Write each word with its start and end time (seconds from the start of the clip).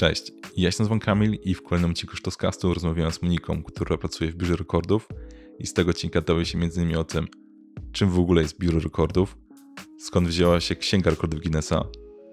Cześć, 0.00 0.32
ja 0.56 0.70
się 0.70 0.76
nazywam 0.78 1.00
Kamil 1.00 1.34
i 1.44 1.54
w 1.54 1.62
kolejnym 1.62 1.90
odcinku 1.90 2.16
Sztoskastu 2.16 2.74
rozmawiałem 2.74 3.12
z 3.12 3.22
Moniką, 3.22 3.62
która 3.62 3.98
pracuje 3.98 4.32
w 4.32 4.34
Biurze 4.36 4.56
Rekordów 4.56 5.08
i 5.58 5.66
z 5.66 5.74
tego 5.74 5.90
odcinka 5.90 6.20
dowie 6.20 6.44
się 6.44 6.58
m.in. 6.58 6.96
o 6.96 7.04
tym, 7.04 7.28
czym 7.92 8.10
w 8.10 8.18
ogóle 8.18 8.42
jest 8.42 8.58
Biuro 8.58 8.80
Rekordów, 8.80 9.38
skąd 9.98 10.28
wzięła 10.28 10.60
się 10.60 10.76
Księga 10.76 11.10
Rekordów 11.10 11.40
Guinnessa, 11.40 11.84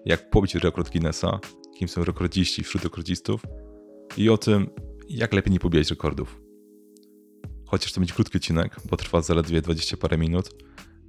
jak 0.05 0.29
pobić 0.29 0.55
rekord 0.55 0.91
Guinnessa, 0.91 1.39
kim 1.79 1.87
są 1.87 2.03
rekordziści 2.03 2.63
wśród 2.63 2.83
rekordzistów 2.83 3.41
i 4.17 4.29
o 4.29 4.37
tym, 4.37 4.69
jak 5.09 5.33
lepiej 5.33 5.53
nie 5.53 5.59
pobijać 5.59 5.89
rekordów. 5.89 6.41
Chociaż 7.65 7.93
to 7.93 7.99
będzie 7.99 8.13
krótki 8.13 8.37
odcinek, 8.37 8.75
bo 8.89 8.97
trwa 8.97 9.21
zaledwie 9.21 9.61
20 9.61 9.97
parę 9.97 10.17
minut, 10.17 10.49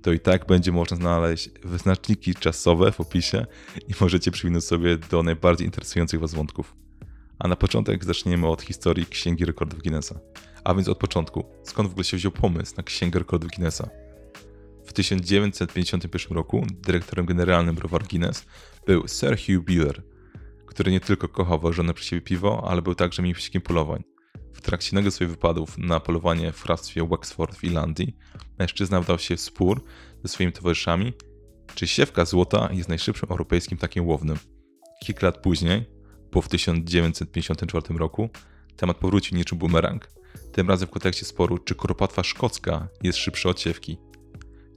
to 0.09 0.13
i 0.13 0.21
tak 0.21 0.47
będzie 0.47 0.73
można 0.73 0.97
znaleźć 0.97 1.51
wyznaczniki 1.65 2.35
czasowe 2.35 2.93
w 2.93 3.01
opisie 3.01 3.47
i 3.89 3.93
możecie 4.01 4.31
przywinąć 4.31 4.65
sobie 4.65 4.97
do 4.97 5.23
najbardziej 5.23 5.67
interesujących 5.67 6.21
Was 6.21 6.35
wątków. 6.35 6.75
A 7.39 7.49
na 7.49 7.57
początek 7.57 8.05
zaczniemy 8.05 8.47
od 8.47 8.63
historii 8.63 9.07
Księgi 9.07 9.45
Rekordów 9.45 9.83
Guinnessa. 9.83 10.21
A 10.65 10.75
więc 10.75 10.89
od 10.89 10.99
początku, 10.99 11.45
skąd 11.63 11.89
w 11.89 11.93
ogóle 11.93 12.05
się 12.05 12.17
wziął 12.17 12.33
pomysł 12.33 12.75
na 12.77 12.83
Księgę 12.83 13.19
Rekordów 13.19 13.51
Guinnessa? 13.51 13.89
W 14.87 14.93
1951 14.93 16.37
roku 16.37 16.67
dyrektorem 16.71 17.27
generalnym 17.27 17.75
browaru 17.75 18.07
Guinness 18.11 18.47
był 18.87 19.09
Sir 19.09 19.39
Hugh 19.39 19.65
Beaver, 19.65 20.03
który 20.67 20.93
nie 20.93 21.01
tylko 21.01 21.29
kochał 21.29 21.61
ważone 21.61 21.95
przez 21.95 22.09
siebie 22.09 22.23
piwo, 22.23 22.65
ale 22.71 22.83
był 22.83 22.95
także 22.95 23.23
miłośnikiem 23.23 23.63
polowań. 23.63 24.05
W 24.53 24.61
trakcie 24.61 24.87
jednego 24.87 25.11
z 25.11 25.15
swoich 25.15 25.31
wypadów 25.31 25.79
na 25.79 26.01
polowanie 26.01 26.53
w 26.53 26.63
hrabstwie 26.63 27.07
Wexford 27.07 27.57
w 27.57 27.65
Irlandii, 27.65 28.17
mężczyzna 28.59 29.01
wdał 29.01 29.19
się 29.19 29.37
w 29.37 29.41
spór 29.41 29.85
ze 30.25 30.29
swoimi 30.29 30.53
towarzyszami, 30.53 31.13
czy 31.75 31.87
siewka 31.87 32.25
złota 32.25 32.69
jest 32.73 32.89
najszybszym 32.89 33.29
europejskim 33.31 33.79
takiem 33.79 34.07
łownym. 34.07 34.37
Kilka 35.05 35.27
lat 35.27 35.39
później, 35.39 35.87
po 36.31 36.43
w 36.43 36.49
1954 36.49 37.99
roku, 37.99 38.31
temat 38.77 38.97
powrócił 38.97 39.39
niczym 39.39 39.59
bumerang, 39.59 40.09
tym 40.53 40.69
razem 40.69 40.89
w 40.89 40.91
kontekście 40.91 41.27
sporu, 41.27 41.59
czy 41.59 41.75
koropatwa 41.75 42.23
szkocka 42.23 42.89
jest 43.03 43.19
szybsza 43.19 43.49
od 43.49 43.61
siewki. 43.61 43.99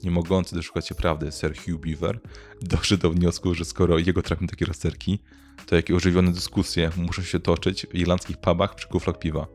Nie 0.04 0.12
mogący 0.12 0.56
doszukać 0.56 0.88
się 0.88 0.96
prawdy, 0.96 1.32
Sir 1.32 1.56
Hugh 1.58 1.82
Beaver 1.82 2.20
doszedł 2.62 3.02
do 3.02 3.10
wniosku, 3.10 3.56
że 3.56 3.66
skoro 3.66 3.98
jego 3.98 4.22
trafią 4.22 4.48
takie 4.48 4.66
rozterki, 4.66 5.20
to 5.66 5.76
jakie 5.76 5.96
ożywione 5.96 6.32
dyskusje 6.32 6.92
muszą 6.98 7.22
się 7.22 7.40
toczyć 7.40 7.88
w 7.92 7.96
irlandzkich 7.96 8.38
pubach 8.38 8.76
przy 8.76 8.88
kuflach 8.88 9.20
piwa. 9.20 9.48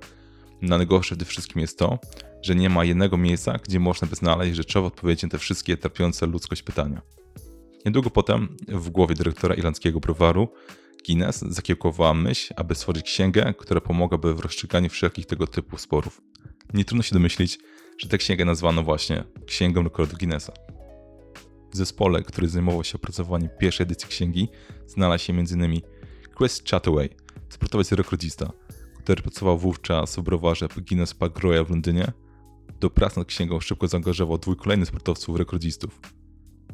Na 0.62 0.76
najgorsze 0.78 1.14
w 1.14 1.18
tym 1.18 1.26
wszystkim 1.26 1.60
jest 1.60 1.78
to, 1.78 1.98
że 2.42 2.54
nie 2.54 2.70
ma 2.70 2.84
jednego 2.84 3.16
miejsca, 3.16 3.58
gdzie 3.64 3.80
można 3.80 4.08
by 4.08 4.16
znaleźć 4.16 4.56
rzeczowe 4.56 4.86
odpowiedzi 4.86 5.26
na 5.26 5.30
te 5.30 5.38
wszystkie 5.38 5.76
trapiące 5.76 6.26
ludzkość 6.26 6.62
pytania. 6.62 7.02
Niedługo 7.86 8.10
potem 8.10 8.56
w 8.68 8.90
głowie 8.90 9.14
dyrektora 9.14 9.54
irlandzkiego 9.54 10.00
browaru 10.00 10.48
Guinness 11.06 11.44
zakiełkowała 11.48 12.14
myśl, 12.14 12.54
aby 12.56 12.74
stworzyć 12.74 13.06
księgę, 13.06 13.54
która 13.58 13.80
pomogłaby 13.80 14.34
w 14.34 14.40
rozstrzyganiu 14.40 14.88
wszelkich 14.88 15.26
tego 15.26 15.46
typu 15.46 15.78
sporów. 15.78 16.20
Nie 16.74 16.84
trudno 16.84 17.02
się 17.02 17.14
domyślić, 17.14 17.58
że 17.98 18.08
tę 18.08 18.18
księgę 18.18 18.44
nazwano 18.44 18.82
właśnie 18.82 19.24
Księgą 19.46 19.82
Rekordów 19.82 20.18
Guinnessa. 20.18 20.52
W 21.72 21.76
zespole, 21.76 22.22
który 22.22 22.48
zajmował 22.48 22.84
się 22.84 22.94
opracowaniem 22.94 23.48
pierwszej 23.58 23.84
edycji 23.84 24.08
księgi, 24.08 24.48
znalazł 24.86 25.24
się 25.24 25.32
m.in. 25.32 25.80
Chris 26.38 26.62
Chataway, 26.70 27.10
sportowiec 27.48 27.92
rekordzista, 27.92 28.52
który 29.06 29.22
pracował 29.22 29.58
wówczas 29.58 30.16
w 30.16 30.22
browarze 30.22 30.68
Guinness 30.88 31.14
Park 31.14 31.38
Royal 31.38 31.64
w 31.64 31.70
Londynie. 31.70 32.12
Do 32.80 32.90
prac 32.90 33.16
nad 33.16 33.26
księgą 33.26 33.60
szybko 33.60 33.88
zaangażował 33.88 34.38
dwóch 34.38 34.56
kolejnych 34.56 34.88
sportowców 34.88 35.36
rekordzistów. 35.36 36.00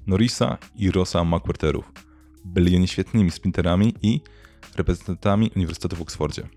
Norrisa 0.06 0.58
i 0.76 0.90
Rossa 0.90 1.24
McWhirterów. 1.24 1.92
Byli 2.44 2.76
oni 2.76 2.88
świetnymi 2.88 3.30
sprinterami 3.30 3.94
i 4.02 4.20
reprezentantami 4.76 5.50
Uniwersytetu 5.56 5.96
w 5.96 6.02
Oksfordzie. 6.02 6.48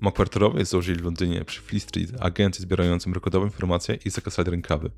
McWhirterowie 0.00 0.64
założyli 0.64 1.00
w 1.00 1.04
Londynie 1.04 1.44
przy 1.44 1.60
Fleet 1.60 1.82
Street 1.82 2.12
agencję 2.20 2.62
zbierającą 2.62 3.12
rekordowe 3.12 3.46
informacje 3.46 3.98
i 4.04 4.10
zakasali 4.10 4.50
rękawy. 4.50 4.90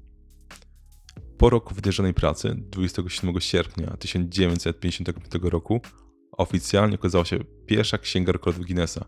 Po 1.38 1.50
roku 1.50 1.75
wydierzonej 1.75 2.14
pracy, 2.14 2.54
27 2.58 3.41
sierpnia 3.41 3.97
1955 3.97 5.26
roku, 5.42 5.81
oficjalnie 6.32 6.94
okazała 6.94 7.25
się 7.25 7.38
pierwsza 7.66 7.98
księga 7.98 8.32
rekordów 8.32 8.66
Guinnessa, 8.66 9.04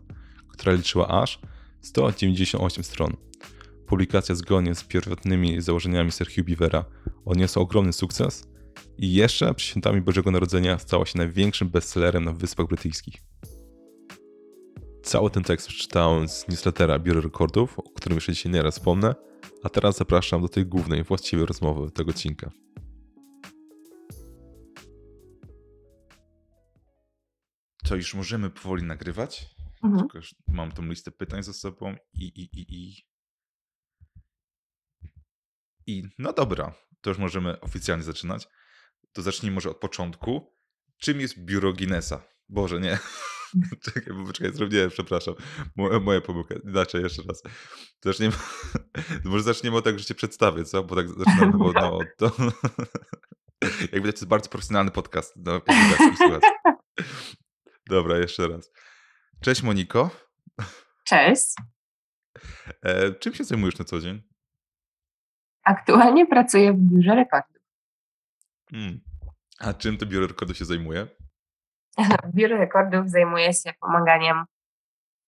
która 0.53 0.73
liczyła 0.73 1.07
aż 1.07 1.39
198 1.81 2.83
stron. 2.83 3.17
Publikacja 3.87 4.35
zgodnie 4.35 4.75
z 4.75 4.83
pierwotnymi 4.83 5.61
założeniami 5.61 6.11
Sir 6.11 6.27
Hugh 6.35 6.45
Beavera 6.45 6.85
odniosła 7.25 7.61
ogromny 7.61 7.93
sukces 7.93 8.47
i 8.97 9.13
jeszcze 9.13 9.53
przy 9.53 9.67
świętami 9.67 10.01
Bożego 10.01 10.31
Narodzenia 10.31 10.79
stała 10.79 11.05
się 11.05 11.17
największym 11.17 11.69
bestsellerem 11.69 12.25
na 12.25 12.31
Wyspach 12.33 12.67
Brytyjskich. 12.67 13.15
Cały 15.03 15.29
ten 15.29 15.43
tekst 15.43 15.67
przeczytałem 15.67 16.27
z 16.27 16.47
newslettera 16.47 16.99
Biuro 16.99 17.21
Rekordów, 17.21 17.79
o 17.79 17.81
którym 17.81 18.17
jeszcze 18.17 18.33
dzisiaj 18.33 18.51
nieraz 18.51 18.75
wspomnę, 18.75 19.15
a 19.63 19.69
teraz 19.69 19.97
zapraszam 19.97 20.41
do 20.41 20.47
tej 20.47 20.65
głównej, 20.65 21.03
właściwej 21.03 21.45
rozmowy 21.45 21.91
tego 21.91 22.11
odcinka. 22.11 22.51
To 27.83 27.95
już 27.95 28.13
możemy 28.13 28.49
powoli 28.49 28.83
nagrywać. 28.83 29.55
Mhm. 29.83 29.99
Tylko 29.99 30.17
już 30.17 30.35
mam 30.47 30.71
tą 30.71 30.83
listę 30.83 31.11
pytań 31.11 31.43
za 31.43 31.53
sobą 31.53 31.95
i, 32.13 32.25
i, 32.25 32.59
i, 32.59 32.65
i. 32.69 33.07
I 35.87 36.03
no 36.19 36.33
dobra, 36.33 36.73
to 37.01 37.09
już 37.09 37.19
możemy 37.19 37.59
oficjalnie 37.59 38.03
zaczynać. 38.03 38.47
To 39.11 39.21
zacznijmy 39.21 39.55
może 39.55 39.69
od 39.69 39.77
początku. 39.77 40.53
Czym 40.97 41.19
jest 41.19 41.39
biuro 41.39 41.73
Guinnessa? 41.73 42.23
Boże, 42.49 42.79
nie. 42.79 42.99
Czekaj, 43.85 44.13
bo 44.13 44.51
zrobiłem, 44.53 44.89
przepraszam. 44.89 45.33
Moja, 45.75 45.99
moja 45.99 46.21
pomyłka. 46.21 46.55
Inaczej, 46.63 47.03
jeszcze 47.03 47.21
raz. 47.27 47.43
Zaczniemy, 48.03 48.35
może 49.23 49.43
zaczniemy 49.43 49.77
od 49.77 49.83
tego, 49.83 49.99
że 49.99 50.05
się 50.05 50.15
przedstawię, 50.15 50.65
co? 50.65 50.83
Bo 50.83 50.95
tak 50.95 51.09
zaczynamy 51.09 51.53
no, 51.57 51.71
no, 51.75 51.97
od 51.97 52.07
to. 52.17 52.31
Jak 53.61 54.01
widać, 54.01 54.15
to 54.15 54.19
jest 54.19 54.27
bardzo 54.27 54.49
profesjonalny 54.49 54.91
podcast. 54.91 55.33
No, 55.35 55.61
widać, 55.61 56.43
Dobra, 57.87 58.17
jeszcze 58.17 58.47
raz. 58.47 58.71
Cześć 59.43 59.63
Moniko. 59.63 60.09
Cześć. 61.03 61.55
E, 62.81 63.11
czym 63.11 63.33
się 63.33 63.43
zajmujesz 63.43 63.79
na 63.79 63.85
co 63.85 63.99
dzień? 63.99 64.21
Aktualnie 65.63 66.25
pracuję 66.25 66.73
w 66.73 66.77
biurze 66.77 67.15
rekordów. 67.15 67.61
Hmm. 68.71 68.99
A 69.59 69.73
czym 69.73 69.97
to 69.97 70.05
biuro 70.05 70.27
rekordów 70.27 70.57
się 70.57 70.65
zajmuje? 70.65 71.07
Biuro 72.35 72.57
Rekordów 72.57 73.09
zajmuje 73.09 73.53
się 73.53 73.73
pomaganiem 73.81 74.45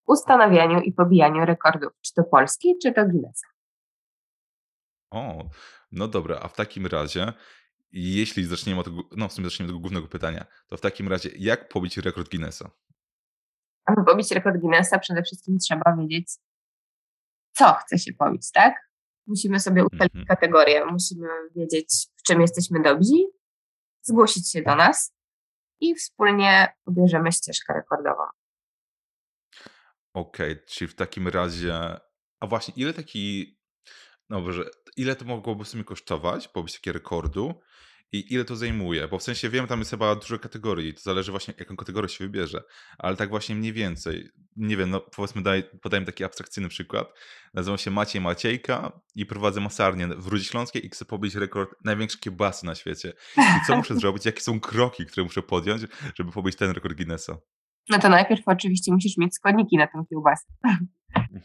w 0.06 0.10
ustanawianiu 0.10 0.80
i 0.82 0.94
pobijaniu 0.94 1.46
rekordów, 1.46 1.94
czy 2.02 2.14
to 2.14 2.24
Polski, 2.24 2.76
czy 2.82 2.94
to 2.94 3.06
Guinnessa. 3.06 3.48
O, 5.12 5.50
no 5.92 6.08
dobra, 6.08 6.40
a 6.42 6.48
w 6.48 6.56
takim 6.56 6.88
razie, 6.88 7.34
jeśli 7.92 8.46
zaczniemy 8.46 8.80
od 8.80 8.88
no 9.18 9.28
w 9.28 9.34
sumie 9.34 9.50
zaczniemy 9.50 9.68
od 9.68 9.70
tego 9.70 9.80
głównego 9.80 10.08
pytania, 10.08 10.46
to 10.68 10.78
w 10.78 10.82
takim 10.82 11.08
razie 11.08 11.30
jak 11.38 11.70
pobić 11.70 11.98
rekord 11.98 12.30
Guinnessa? 12.30 12.70
Aby 13.86 14.04
pobić 14.04 14.32
rekord 14.32 14.58
Guinnessa 14.58 15.00
przede 15.00 15.24
wszystkim 15.24 15.58
trzeba 15.58 15.96
wiedzieć, 16.00 16.32
co 17.58 17.74
chce 17.74 18.00
się 18.00 18.14
pobić, 18.14 18.52
tak? 18.52 18.74
Musimy 19.28 19.60
sobie 19.60 19.86
ustalić 19.86 20.14
-hmm. 20.14 20.26
kategorię, 20.28 20.86
musimy 20.86 21.28
wiedzieć, 21.56 21.88
w 22.16 22.24
czym 22.24 22.42
jesteśmy 22.42 22.82
dobrzy, 22.82 23.16
zgłosić 24.02 24.52
się 24.52 24.62
do 24.62 24.76
nas, 24.76 25.16
i 25.80 25.96
wspólnie 25.96 26.74
pobierzemy 26.86 27.32
ścieżkę 27.32 27.74
rekordową. 27.74 28.24
Okej, 30.14 30.52
okay, 30.52 30.66
czyli 30.68 30.88
w 30.88 30.96
takim 30.96 31.28
razie, 31.28 31.74
a 32.40 32.48
właśnie 32.48 32.74
ile 32.78 32.94
taki, 32.94 33.58
no 34.30 34.42
dobrze, 34.42 34.64
ile 34.98 35.16
to 35.16 35.26
mogłoby 35.26 35.64
w 35.64 35.68
sumie 35.68 35.84
kosztować, 35.84 36.48
pobić 36.48 36.74
takie 36.74 36.92
rekordu 36.92 37.62
i 38.16 38.34
ile 38.34 38.46
to 38.46 38.56
zajmuje? 38.56 39.08
Bo 39.08 39.20
w 39.20 39.24
sensie 39.24 39.50
wiem, 39.50 39.68
tam 39.68 39.80
jest 39.80 39.92
chyba 39.92 40.16
dużo 40.16 40.40
kategorii, 40.40 40.94
to 40.94 41.02
zależy 41.02 41.32
właśnie 41.32 41.54
jaką 41.60 41.76
kategorię 41.76 42.10
się 42.10 42.24
wybierze, 42.24 42.64
ale 42.98 43.16
tak 43.16 43.30
właśnie 43.30 43.56
mniej 43.56 43.74
więcej, 43.74 44.30
nie 44.56 44.78
wiem, 44.78 44.90
no 44.90 45.00
powiedzmy 45.00 45.42
daj, 45.42 45.64
podajmy 45.82 46.06
taki 46.06 46.24
abstrakcyjny 46.24 46.70
przykład, 46.70 47.08
nazywam 47.54 47.78
się 47.78 47.92
Maciej 47.92 48.22
Maciejka 48.22 49.02
i 49.16 49.26
prowadzę 49.26 49.62
masarnię 49.62 50.08
w 50.08 50.28
Rudzie 50.28 50.46
Śląskiej 50.46 50.86
i 50.86 50.90
chcę 50.90 51.06
pobić 51.06 51.36
rekord 51.36 51.70
największej 51.84 52.22
kiełbasy 52.22 52.66
na 52.66 52.76
świecie. 52.76 53.14
I 53.38 53.66
co 53.68 53.78
muszę 53.78 53.96
zrobić, 54.00 54.26
jakie 54.26 54.42
są 54.42 54.60
kroki, 54.60 55.06
które 55.06 55.24
muszę 55.24 55.42
podjąć, 55.42 55.82
żeby 56.16 56.32
pobić 56.32 56.56
ten 56.56 56.72
rekord 56.72 56.98
Guinnessa? 56.98 57.38
No 57.90 58.00
to 58.00 58.10
najpierw 58.10 58.42
oczywiście 58.46 58.94
musisz 58.94 59.18
mieć 59.18 59.36
składniki 59.36 59.78
na 59.78 59.88
tę 59.88 60.04
kiełbasę. 60.10 60.46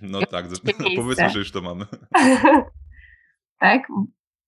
No 0.01 0.27
tak, 0.27 0.47
powiedzmy, 0.97 1.31
że 1.31 1.39
już 1.39 1.51
to 1.51 1.61
mamy. 1.61 1.87
tak, 3.61 3.83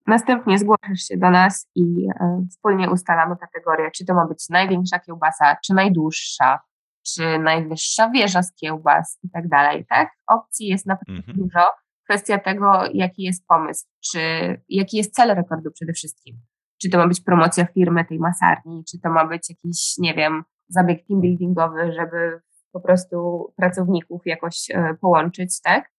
Następnie 0.07 0.59
zgłaszasz 0.59 1.01
się 1.09 1.17
do 1.17 1.31
nas 1.31 1.71
i 1.75 2.09
e, 2.21 2.45
wspólnie 2.51 2.91
ustalamy 2.91 3.37
kategorię, 3.37 3.91
czy 3.91 4.05
to 4.05 4.15
ma 4.15 4.27
być 4.27 4.49
największa 4.49 4.99
kiełbasa, 4.99 5.57
czy 5.65 5.75
najdłuższa, 5.75 6.61
czy 7.07 7.39
najwyższa 7.39 8.11
wieża 8.11 8.43
z 8.43 8.55
kiełbas 8.55 9.19
i 9.23 9.31
tak 9.31 9.49
dalej, 9.49 9.87
tak? 9.89 10.11
Opcji 10.27 10.67
jest 10.67 10.87
naprawdę 10.87 11.17
mhm. 11.17 11.39
dużo. 11.39 11.67
Kwestia 12.05 12.39
tego, 12.39 12.83
jaki 12.95 13.23
jest 13.23 13.47
pomysł, 13.47 13.87
czy 14.11 14.21
jaki 14.69 14.97
jest 14.97 15.15
cel 15.15 15.35
rekordu 15.35 15.71
przede 15.71 15.93
wszystkim. 15.93 16.41
Czy 16.83 16.91
to 16.91 16.99
ma 16.99 17.09
być 17.09 17.21
promocja 17.21 17.67
firmy 17.67 18.05
tej 18.05 18.19
masarni, 18.19 18.85
czy 18.91 19.01
to 19.01 19.11
ma 19.11 19.27
być 19.27 19.51
jakiś, 19.51 19.95
nie 19.99 20.15
wiem, 20.15 20.43
zabieg 20.69 21.07
team 21.07 21.21
buildingowy, 21.21 21.93
żeby 21.93 22.41
po 22.73 22.81
prostu 22.81 23.47
pracowników 23.57 24.23
jakoś 24.27 24.71
e, 24.71 24.95
połączyć, 25.01 25.61
tak? 25.61 25.91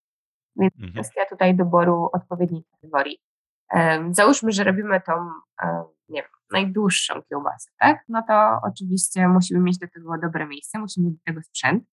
Więc 0.55 0.73
Mhm. 0.73 0.93
kwestia 0.93 1.21
tutaj 1.29 1.55
doboru 1.55 2.09
odpowiedniej 2.13 2.63
kategorii. 2.71 3.19
Załóżmy, 4.11 4.51
że 4.51 4.63
robimy 4.63 5.01
tą, 5.01 5.13
e, 5.63 5.83
nie 6.09 6.21
wiem, 6.21 6.31
najdłuższą 6.51 7.21
kiełbasę, 7.29 7.71
tak? 7.79 8.03
No 8.09 8.23
to 8.27 8.59
oczywiście 8.63 9.27
musimy 9.27 9.59
mieć 9.59 9.77
do 9.77 9.87
tego 9.87 10.17
dobre 10.21 10.47
miejsce, 10.47 10.79
musimy 10.79 11.07
mieć 11.07 11.15
do 11.17 11.23
tego 11.25 11.41
sprzęt. 11.41 11.83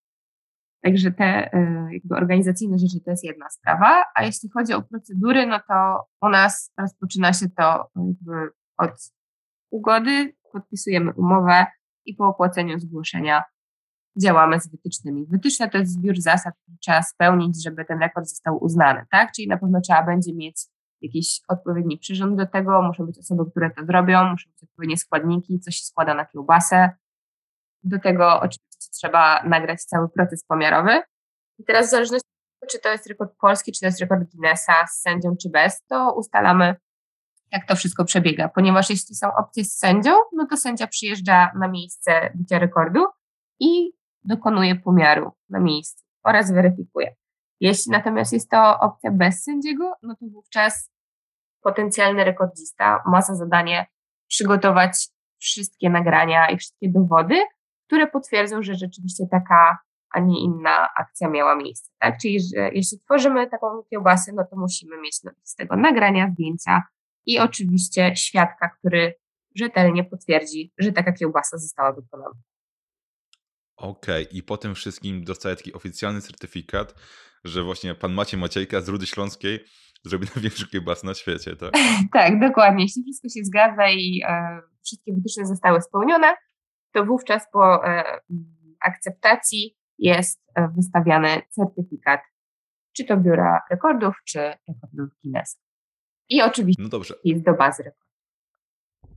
Także 0.85 1.11
te 1.11 1.53
e, 1.53 1.89
jakby 1.93 2.17
organizacyjne 2.17 2.79
rzeczy 2.79 3.01
to 3.05 3.11
jest 3.11 3.25
jedna 3.25 3.51
sprawa, 3.51 4.05
a 4.15 4.25
jeśli 4.25 4.51
chodzi 4.51 4.73
o 4.73 4.83
procedury, 4.83 5.47
no 5.47 5.61
to 5.69 6.05
u 6.23 6.29
nas 6.29 6.73
rozpoczyna 6.79 7.33
się 7.33 7.49
to 7.49 7.91
jakby 7.97 8.51
od 8.79 9.13
ugody, 9.71 10.35
podpisujemy 10.53 11.13
umowę 11.13 11.67
i 12.05 12.15
po 12.15 12.27
opłaceniu 12.27 12.79
zgłoszenia 12.79 13.45
działamy 14.23 14.61
z 14.61 14.71
wytycznymi. 14.71 15.27
Wytyczne 15.27 15.71
to 15.71 15.79
jest 15.79 15.93
zbiór 15.93 16.17
zasad, 16.21 16.55
które 16.63 16.79
trzeba 16.81 17.03
spełnić, 17.03 17.63
żeby 17.63 17.85
ten 17.85 17.99
rekord 17.99 18.29
został 18.29 18.65
uznany, 18.65 19.07
tak? 19.11 19.33
Czyli 19.33 19.49
na 19.49 19.59
pewno 19.59 19.81
trzeba 19.81 20.03
będzie 20.03 20.35
mieć 20.35 20.67
jakiś 21.03 21.41
odpowiedni 21.49 21.99
przyrząd 21.99 22.37
do 22.37 22.47
tego, 22.47 22.83
muszą 22.83 23.07
być 23.07 23.19
osoby, 23.19 23.51
które 23.51 23.71
to 23.71 23.85
zrobią, 23.85 24.25
muszą 24.25 24.51
być 24.51 24.63
odpowiednie 24.63 24.97
składniki, 24.97 25.61
co 25.61 25.71
się 25.71 25.85
składa 25.85 26.15
na 26.15 26.27
kiełbasę. 26.27 26.91
Do 27.83 27.99
tego 27.99 28.41
oczywiście 28.41 28.91
trzeba 28.93 29.43
nagrać 29.43 29.85
cały 29.85 30.09
proces 30.09 30.45
pomiarowy. 30.45 31.03
I 31.59 31.65
teraz 31.65 31.87
w 31.87 31.91
zależności 31.91 32.31
czy 32.71 32.79
to 32.79 32.89
jest 32.89 33.07
rekord 33.07 33.33
polski, 33.41 33.73
czy 33.73 33.81
to 33.81 33.87
jest 33.87 34.01
rekord 34.01 34.31
Guinnessa 34.31 34.87
z 34.87 35.01
sędzią, 35.01 35.37
czy 35.43 35.51
bez, 35.51 35.87
to 35.87 36.15
ustalamy, 36.17 36.75
jak 37.53 37.67
to 37.67 37.77
wszystko 37.77 38.05
przebiega. 38.05 38.49
Ponieważ 38.49 38.91
jeśli 38.91 39.15
są 39.15 39.35
opcje 39.35 39.65
z 39.65 39.79
sędzią, 39.79 40.11
no 40.33 40.47
to 40.47 40.57
sędzia 40.57 40.87
przyjeżdża 40.87 41.51
na 41.59 41.69
miejsce 41.69 42.33
bicia 42.37 42.59
rekordu 42.59 43.07
i 43.61 43.93
dokonuje 44.25 44.77
pomiaru 44.77 45.33
na 45.49 45.61
miejscu 45.61 46.05
oraz 46.25 46.53
weryfikuje. 46.53 47.15
Jeśli 47.61 47.93
natomiast 47.93 48.33
jest 48.33 48.51
to 48.51 48.81
opcja 48.81 49.11
bez 49.11 49.45
sędziego, 49.45 49.93
no 50.03 50.15
to 50.15 50.27
wówczas 50.27 50.91
potencjalny 51.63 52.25
rekordzista 52.25 53.03
ma 53.07 53.23
za 53.23 53.35
zadanie 53.35 53.87
przygotować 54.29 55.09
wszystkie 55.39 55.91
nagrania 55.91 56.51
i 56.51 56.57
wszystkie 56.57 56.89
dowody, 56.89 57.41
które 57.87 58.07
potwierdzą, 58.07 58.63
że 58.63 58.75
rzeczywiście 58.75 59.25
taka, 59.31 59.79
a 60.11 60.21
nie 60.21 60.41
inna 60.41 60.89
akcja 60.99 61.29
miała 61.29 61.57
miejsce. 61.57 61.93
Tak? 61.99 62.19
Czyli, 62.23 62.41
że 62.41 62.71
jeśli 62.73 62.99
tworzymy 62.99 63.51
taką 63.51 63.83
kiełbasę, 63.91 64.33
no 64.33 64.45
to 64.51 64.57
musimy 64.57 65.01
mieć 65.01 65.21
z 65.45 65.55
tego 65.55 65.77
nagrania, 65.77 66.31
zdjęcia 66.33 66.83
i 67.27 67.39
oczywiście 67.39 68.17
świadka, 68.17 68.69
który 68.69 69.15
rzetelnie 69.55 70.05
potwierdzi, 70.05 70.73
że 70.79 70.93
taka 70.93 71.13
kiełbasa 71.13 71.59
została 71.59 71.93
wykonana. 71.93 72.35
Okej, 73.77 74.27
i 74.37 74.43
po 74.43 74.57
tym 74.57 74.75
wszystkim 74.75 75.25
dostaję 75.25 75.57
taki 75.57 75.73
oficjalny 75.73 76.21
certyfikat, 76.21 76.95
że 77.45 77.63
właśnie 77.63 77.95
pan 77.95 78.13
Maciej 78.13 78.41
Maciejka 78.41 78.81
z 78.81 78.89
Rudy 78.89 79.07
Śląskiej 79.07 79.65
zrobi 80.05 80.27
największy 80.35 80.69
kiełbasę 80.69 81.07
na 81.07 81.15
świecie, 81.15 81.57
tak? 81.57 81.71
Tak, 82.13 82.41
dokładnie. 82.41 82.85
Jeśli 82.85 83.03
wszystko 83.03 83.29
się 83.29 83.45
zgadza 83.45 83.91
i 83.91 84.23
e, 84.29 84.61
wszystkie 84.85 85.13
wytyczne 85.13 85.47
zostały 85.47 85.81
spełnione, 85.81 86.35
to 86.93 87.05
wówczas 87.05 87.47
po 87.53 87.87
e, 87.87 88.21
akceptacji 88.87 89.77
jest 89.99 90.43
e, 90.55 90.69
wystawiany 90.77 91.43
certyfikat, 91.49 92.21
czy 92.97 93.05
to 93.05 93.17
biura 93.17 93.61
rekordów, 93.71 94.15
czy 94.25 94.39
rekordów 94.69 95.09
Guinnessa. 95.23 95.59
I 96.29 96.43
oczywiście 96.43 96.83
No 96.83 96.89
dobrze, 96.89 97.15
jest 97.25 97.45
do 97.45 97.55
bazy 97.55 97.83
rekordów. 97.83 98.10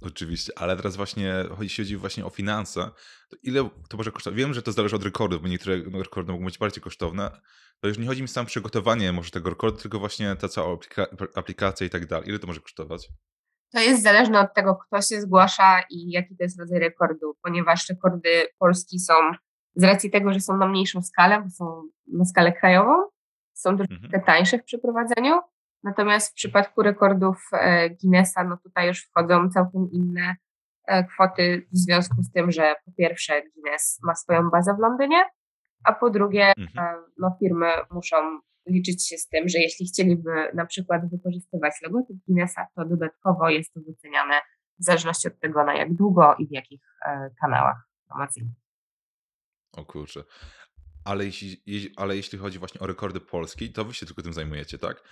Oczywiście, 0.05 0.53
ale 0.55 0.75
teraz 0.75 0.95
właśnie, 0.95 1.33
jeśli 1.61 1.83
chodzi 1.83 1.97
właśnie 1.97 2.25
o 2.25 2.29
finanse, 2.29 2.89
to 3.29 3.37
ile 3.43 3.69
to 3.89 3.97
może 3.97 4.11
kosztować? 4.11 4.37
Wiem, 4.37 4.53
że 4.53 4.61
to 4.61 4.71
zależy 4.71 4.95
od 4.95 5.03
rekordów, 5.03 5.41
bo 5.41 5.47
niektóre 5.47 5.77
no, 5.91 5.99
rekordy 5.99 6.31
mogą 6.31 6.45
być 6.45 6.57
bardziej 6.57 6.83
kosztowne. 6.83 7.31
To 7.79 7.87
już 7.87 7.97
nie 7.97 8.07
chodzi 8.07 8.21
mi 8.21 8.27
sam 8.27 8.45
przygotowanie 8.45 9.11
może 9.11 9.31
tego 9.31 9.49
rekordu, 9.49 9.77
tylko 9.77 9.99
właśnie 9.99 10.35
ta 10.35 10.47
cała 10.47 10.73
aplika 10.73 11.05
aplikacja 11.35 11.87
i 11.87 11.89
tak 11.89 12.05
dalej. 12.05 12.29
Ile 12.29 12.39
to 12.39 12.47
może 12.47 12.59
kosztować? 12.61 13.09
To 13.71 13.79
jest 13.79 14.03
zależne 14.03 14.39
od 14.39 14.53
tego, 14.53 14.75
kto 14.75 15.01
się 15.01 15.21
zgłasza 15.21 15.83
i 15.89 16.11
jaki 16.11 16.35
to 16.37 16.43
jest 16.43 16.59
rodzaj 16.59 16.79
rekordu, 16.79 17.37
ponieważ 17.43 17.89
rekordy 17.89 18.47
Polski 18.57 18.99
są 18.99 19.13
z 19.75 19.83
racji 19.83 20.11
tego, 20.11 20.33
że 20.33 20.39
są 20.39 20.57
na 20.57 20.67
mniejszą 20.67 21.01
skalę, 21.01 21.41
bo 21.41 21.49
są 21.49 21.83
na 22.07 22.25
skalę 22.25 22.53
krajową, 22.53 22.93
są 23.53 23.77
troszkę 23.77 23.95
Mhm. 23.95 24.23
tańsze 24.23 24.57
w 24.59 24.63
przeprowadzeniu. 24.63 25.39
Natomiast 25.83 26.31
w 26.31 26.33
przypadku 26.33 26.81
rekordów 26.83 27.49
e, 27.53 27.89
Guinnessa, 27.89 28.43
no 28.43 28.57
tutaj 28.57 28.87
już 28.87 29.05
wchodzą 29.05 29.49
całkiem 29.49 29.91
inne 29.91 30.35
e, 30.87 31.03
kwoty 31.03 31.67
w 31.71 31.77
związku 31.77 32.21
z 32.21 32.31
tym, 32.31 32.51
że 32.51 32.75
po 32.85 32.91
pierwsze 32.91 33.41
Guinness 33.41 33.99
ma 34.03 34.15
swoją 34.15 34.49
bazę 34.49 34.75
w 34.75 34.79
Londynie, 34.79 35.23
a 35.83 35.93
po 35.93 36.09
drugie 36.09 36.53
Mhm. 36.57 36.87
e, 36.87 37.03
no, 37.17 37.37
firmy 37.39 37.67
muszą 37.91 38.15
liczyć 38.67 39.07
się 39.07 39.17
z 39.17 39.27
tym, 39.27 39.49
że 39.49 39.59
jeśli 39.59 39.85
chcieliby 39.85 40.51
na 40.53 40.65
przykład 40.65 41.09
wykorzystywać 41.11 41.73
logotyp 41.81 42.17
Guinnessa, 42.27 42.67
to 42.75 42.85
dodatkowo 42.85 43.49
jest 43.49 43.73
to 43.73 43.79
wyceniane 43.87 44.41
w 44.79 44.83
zależności 44.83 45.27
od 45.27 45.39
tego, 45.39 45.63
na 45.63 45.75
jak 45.77 45.93
długo 45.93 46.35
i 46.39 46.47
w 46.47 46.51
jakich 46.51 46.81
kanałach 47.41 47.77
promocyjnych. 48.07 48.55
O 49.77 49.85
kurczę. 49.85 50.23
Ale 51.05 51.25
jeśli, 51.25 51.63
jeśli, 51.65 51.93
ale 51.97 52.15
jeśli 52.15 52.39
chodzi 52.39 52.59
właśnie 52.59 52.81
o 52.81 52.87
rekordy 52.87 53.19
Polski, 53.19 53.73
to 53.73 53.85
wy 53.85 53.93
się 53.93 54.05
tylko 54.05 54.21
tym 54.21 54.33
zajmujecie, 54.33 54.77
tak? 54.77 55.03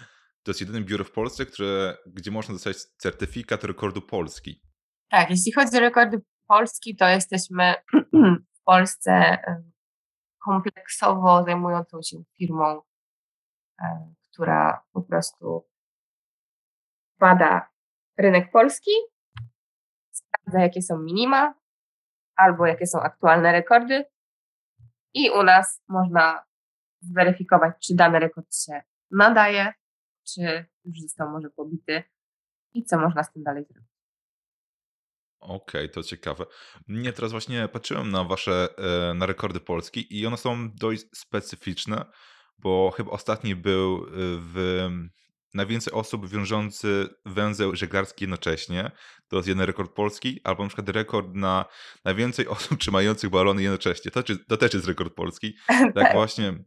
To 0.43 0.51
jest 0.51 0.61
jedyne 0.61 0.81
biuro 0.81 1.03
w 1.03 1.11
Polsce, 1.11 1.45
które, 1.45 1.97
gdzie 2.05 2.31
można 2.31 2.53
dostać 2.53 2.77
certyfikat 2.77 3.63
rekordu 3.63 4.01
Polski. 4.01 4.61
Tak, 5.09 5.29
jeśli 5.29 5.51
chodzi 5.51 5.77
o 5.77 5.79
rekordy 5.79 6.21
Polski, 6.47 6.95
to 6.95 7.07
jesteśmy 7.07 7.73
w 8.59 8.63
Polsce 8.63 9.37
kompleksowo 10.45 11.43
zajmującą 11.43 12.01
się 12.01 12.17
firmą, 12.37 12.81
e, 13.81 14.13
która 14.31 14.83
po 14.93 15.01
prostu 15.01 15.67
bada 17.19 17.69
rynek 18.17 18.51
polski, 18.51 18.91
sprawdza 20.11 20.61
jakie 20.61 20.81
są 20.81 20.99
minima 20.99 21.53
albo 22.35 22.65
jakie 22.65 22.87
są 22.87 22.99
aktualne 22.99 23.51
rekordy 23.51 24.05
i 25.13 25.29
u 25.29 25.43
nas 25.43 25.83
można 25.87 26.45
zweryfikować, 27.01 27.87
czy 27.87 27.95
dany 27.95 28.19
rekord 28.19 28.55
się 28.55 28.81
nadaje, 29.11 29.73
czy 30.33 30.65
już 30.85 31.01
został 31.01 31.29
może 31.29 31.49
pobity 31.49 32.03
i 32.73 32.83
co 32.83 32.99
można 32.99 33.23
z 33.23 33.33
tym 33.33 33.43
dalej 33.43 33.65
zrobić. 33.65 33.91
Okej, 35.39 35.89
to 35.89 36.03
ciekawe. 36.03 36.45
Nie, 36.87 37.13
teraz 37.13 37.31
właśnie 37.31 37.67
patrzyłem 37.67 38.11
na 38.11 38.23
wasze, 38.23 38.67
e, 38.77 39.13
na 39.13 39.25
rekordy 39.25 39.59
Polski 39.59 40.19
i 40.19 40.27
one 40.27 40.37
są 40.37 40.71
dość 40.71 41.05
specyficzne, 41.15 42.05
bo 42.57 42.91
chyba 42.91 43.11
ostatni 43.11 43.55
był 43.55 43.97
e, 43.97 44.09
w 44.53 44.89
najwięcej 45.53 45.93
osób 45.93 46.29
wiążący 46.29 47.09
węzeł 47.25 47.75
żeglarski 47.75 48.23
jednocześnie. 48.23 48.91
To 49.27 49.35
jest 49.35 49.47
jeden 49.47 49.65
rekord 49.65 49.93
Polski, 49.93 50.41
albo 50.43 50.63
na 50.63 50.69
przykład 50.69 50.89
rekord 50.89 51.35
na 51.35 51.65
najwięcej 52.05 52.47
osób 52.57 52.79
trzymających 52.79 53.29
balony 53.29 53.63
jednocześnie. 53.63 54.11
To, 54.11 54.23
to 54.47 54.57
też 54.57 54.73
jest 54.73 54.87
rekord 54.87 55.13
Polski. 55.13 55.53
Tak 55.95 56.13
właśnie 56.13 56.63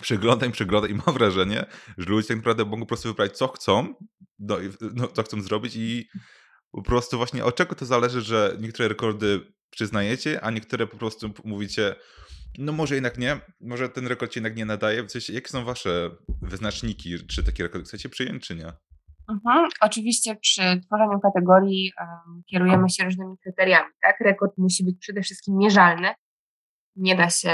przeglądam, 0.00 0.52
przeglądam 0.52 0.90
i 0.90 0.94
mam 0.94 1.14
wrażenie, 1.14 1.64
że 1.98 2.10
ludzie 2.10 2.28
tak 2.28 2.36
naprawdę 2.36 2.64
mogą 2.64 2.80
po 2.80 2.86
prostu 2.86 3.08
wybrać 3.08 3.36
co 3.36 3.48
chcą, 3.48 3.94
no, 4.38 4.56
no, 4.94 5.08
co 5.08 5.22
chcą 5.22 5.42
zrobić 5.42 5.76
i 5.76 6.08
po 6.70 6.82
prostu 6.82 7.16
właśnie 7.16 7.44
od 7.44 7.56
czego 7.56 7.74
to 7.74 7.86
zależy, 7.86 8.20
że 8.20 8.56
niektóre 8.60 8.88
rekordy 8.88 9.40
przyznajecie, 9.70 10.40
a 10.44 10.50
niektóre 10.50 10.86
po 10.86 10.96
prostu 10.96 11.30
mówicie, 11.44 11.94
no 12.58 12.72
może 12.72 12.94
jednak 12.94 13.18
nie, 13.18 13.40
może 13.60 13.88
ten 13.88 14.06
rekord 14.06 14.34
się 14.34 14.40
jednak 14.40 14.56
nie 14.56 14.64
nadaje. 14.64 15.02
W 15.02 15.10
sensie, 15.10 15.32
jakie 15.32 15.48
są 15.48 15.64
wasze 15.64 16.10
wyznaczniki, 16.42 17.26
czy 17.26 17.44
takie 17.44 17.62
rekordy 17.62 17.86
chcecie 17.86 18.08
przyjąć, 18.08 18.46
czy 18.46 18.54
nie? 18.56 18.72
Mhm. 19.28 19.68
Oczywiście 19.80 20.36
przy 20.36 20.80
tworzeniu 20.86 21.20
kategorii 21.20 21.92
em, 22.00 22.42
kierujemy 22.50 22.90
się 22.90 23.04
różnymi 23.04 23.36
kryteriami. 23.42 23.90
Tak? 24.02 24.16
Rekord 24.20 24.58
musi 24.58 24.84
być 24.84 24.98
przede 25.00 25.22
wszystkim 25.22 25.56
mierzalny. 25.56 26.08
Nie 26.96 27.16
da 27.16 27.30
się 27.30 27.52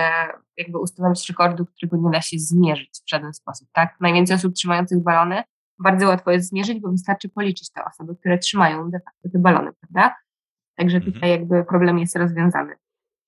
jakby 0.57 0.79
ustanowić 0.79 1.29
rekordu, 1.29 1.67
którego 1.67 1.97
nie 1.97 2.11
da 2.11 2.21
się 2.21 2.39
zmierzyć 2.39 2.91
w 3.07 3.11
żaden 3.11 3.35
sposób. 3.35 3.69
Tak? 3.73 3.97
Najwięcej 4.01 4.37
osób 4.37 4.55
trzymających 4.55 5.03
balony 5.03 5.43
bardzo 5.79 6.09
łatwo 6.09 6.31
jest 6.31 6.49
zmierzyć, 6.49 6.81
bo 6.81 6.91
wystarczy 6.91 7.29
policzyć 7.29 7.71
te 7.73 7.85
osoby, 7.85 8.17
które 8.17 8.39
trzymają 8.39 8.91
de 8.91 9.01
facto 9.05 9.29
te 9.33 9.39
balony, 9.39 9.73
prawda? 9.73 10.17
Także 10.77 10.97
Mhm. 10.97 11.13
tutaj 11.15 11.31
jakby 11.31 11.65
problem 11.65 11.99
jest 11.99 12.17
rozwiązany. 12.17 12.77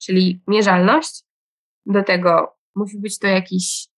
Czyli 0.03 0.43
mierzalność, 0.49 1.25
do 1.87 2.03
tego 2.05 2.57
musi 2.77 2.99
być 2.99 3.19
to 3.19 3.27
jakiś 3.27 3.89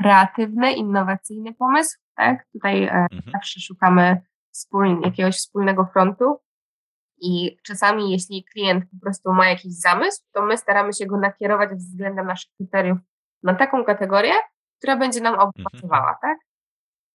kreatywny, 0.00 0.72
innowacyjny 0.72 1.54
pomysł, 1.54 1.98
tak? 2.16 2.46
Tutaj 2.52 2.84
e, 2.84 2.90
Mhm. 3.12 3.22
zawsze 3.32 3.60
szukamy 3.60 4.20
wspólnie, 4.54 5.00
jakiegoś 5.06 5.36
wspólnego 5.36 5.86
frontu 5.92 6.36
i 7.18 7.56
czasami 7.62 8.12
jeśli 8.12 8.44
klient 8.44 8.84
po 8.90 9.00
prostu 9.00 9.32
ma 9.32 9.48
jakiś 9.48 9.72
zamysł, 9.72 10.22
to 10.32 10.42
my 10.42 10.58
staramy 10.58 10.92
się 10.92 11.06
go 11.06 11.16
nakierować 11.16 11.70
względem 11.70 12.26
naszych 12.26 12.52
kryteriów 12.56 12.98
na 13.42 13.54
taką 13.54 13.84
kategorię, 13.84 14.32
która 14.78 14.96
będzie 14.96 15.20
nam 15.20 15.34
obu 15.34 15.52
Mhm. 15.58 16.14
tak? 16.22 16.38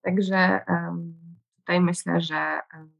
Także 0.03 0.37
em, 0.67 1.13
tutaj 1.55 1.81
myślę, 1.81 2.21
że 2.21 2.59
em, 2.73 2.91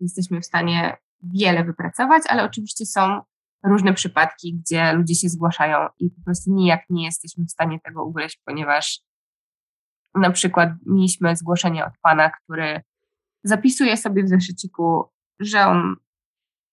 jesteśmy 0.00 0.40
w 0.40 0.46
stanie 0.46 0.96
wiele 1.22 1.64
wypracować, 1.64 2.22
ale 2.28 2.44
oczywiście 2.44 2.86
są 2.86 3.20
różne 3.64 3.94
przypadki, 3.94 4.54
gdzie 4.54 4.92
ludzie 4.92 5.14
się 5.14 5.28
zgłaszają 5.28 5.88
i 5.98 6.10
po 6.10 6.24
prostu 6.24 6.54
nijak 6.54 6.80
nie 6.90 7.04
jesteśmy 7.04 7.44
w 7.44 7.50
stanie 7.50 7.80
tego 7.80 8.04
ugryźć, 8.04 8.40
ponieważ 8.44 9.00
na 10.14 10.30
przykład 10.30 10.70
mieliśmy 10.86 11.36
zgłoszenie 11.36 11.86
od 11.86 11.92
pana, 12.02 12.30
który 12.30 12.80
zapisuje 13.44 13.96
sobie 13.96 14.24
w 14.24 14.28
zeszyciku, 14.28 15.10
że 15.40 15.66
on 15.66 15.96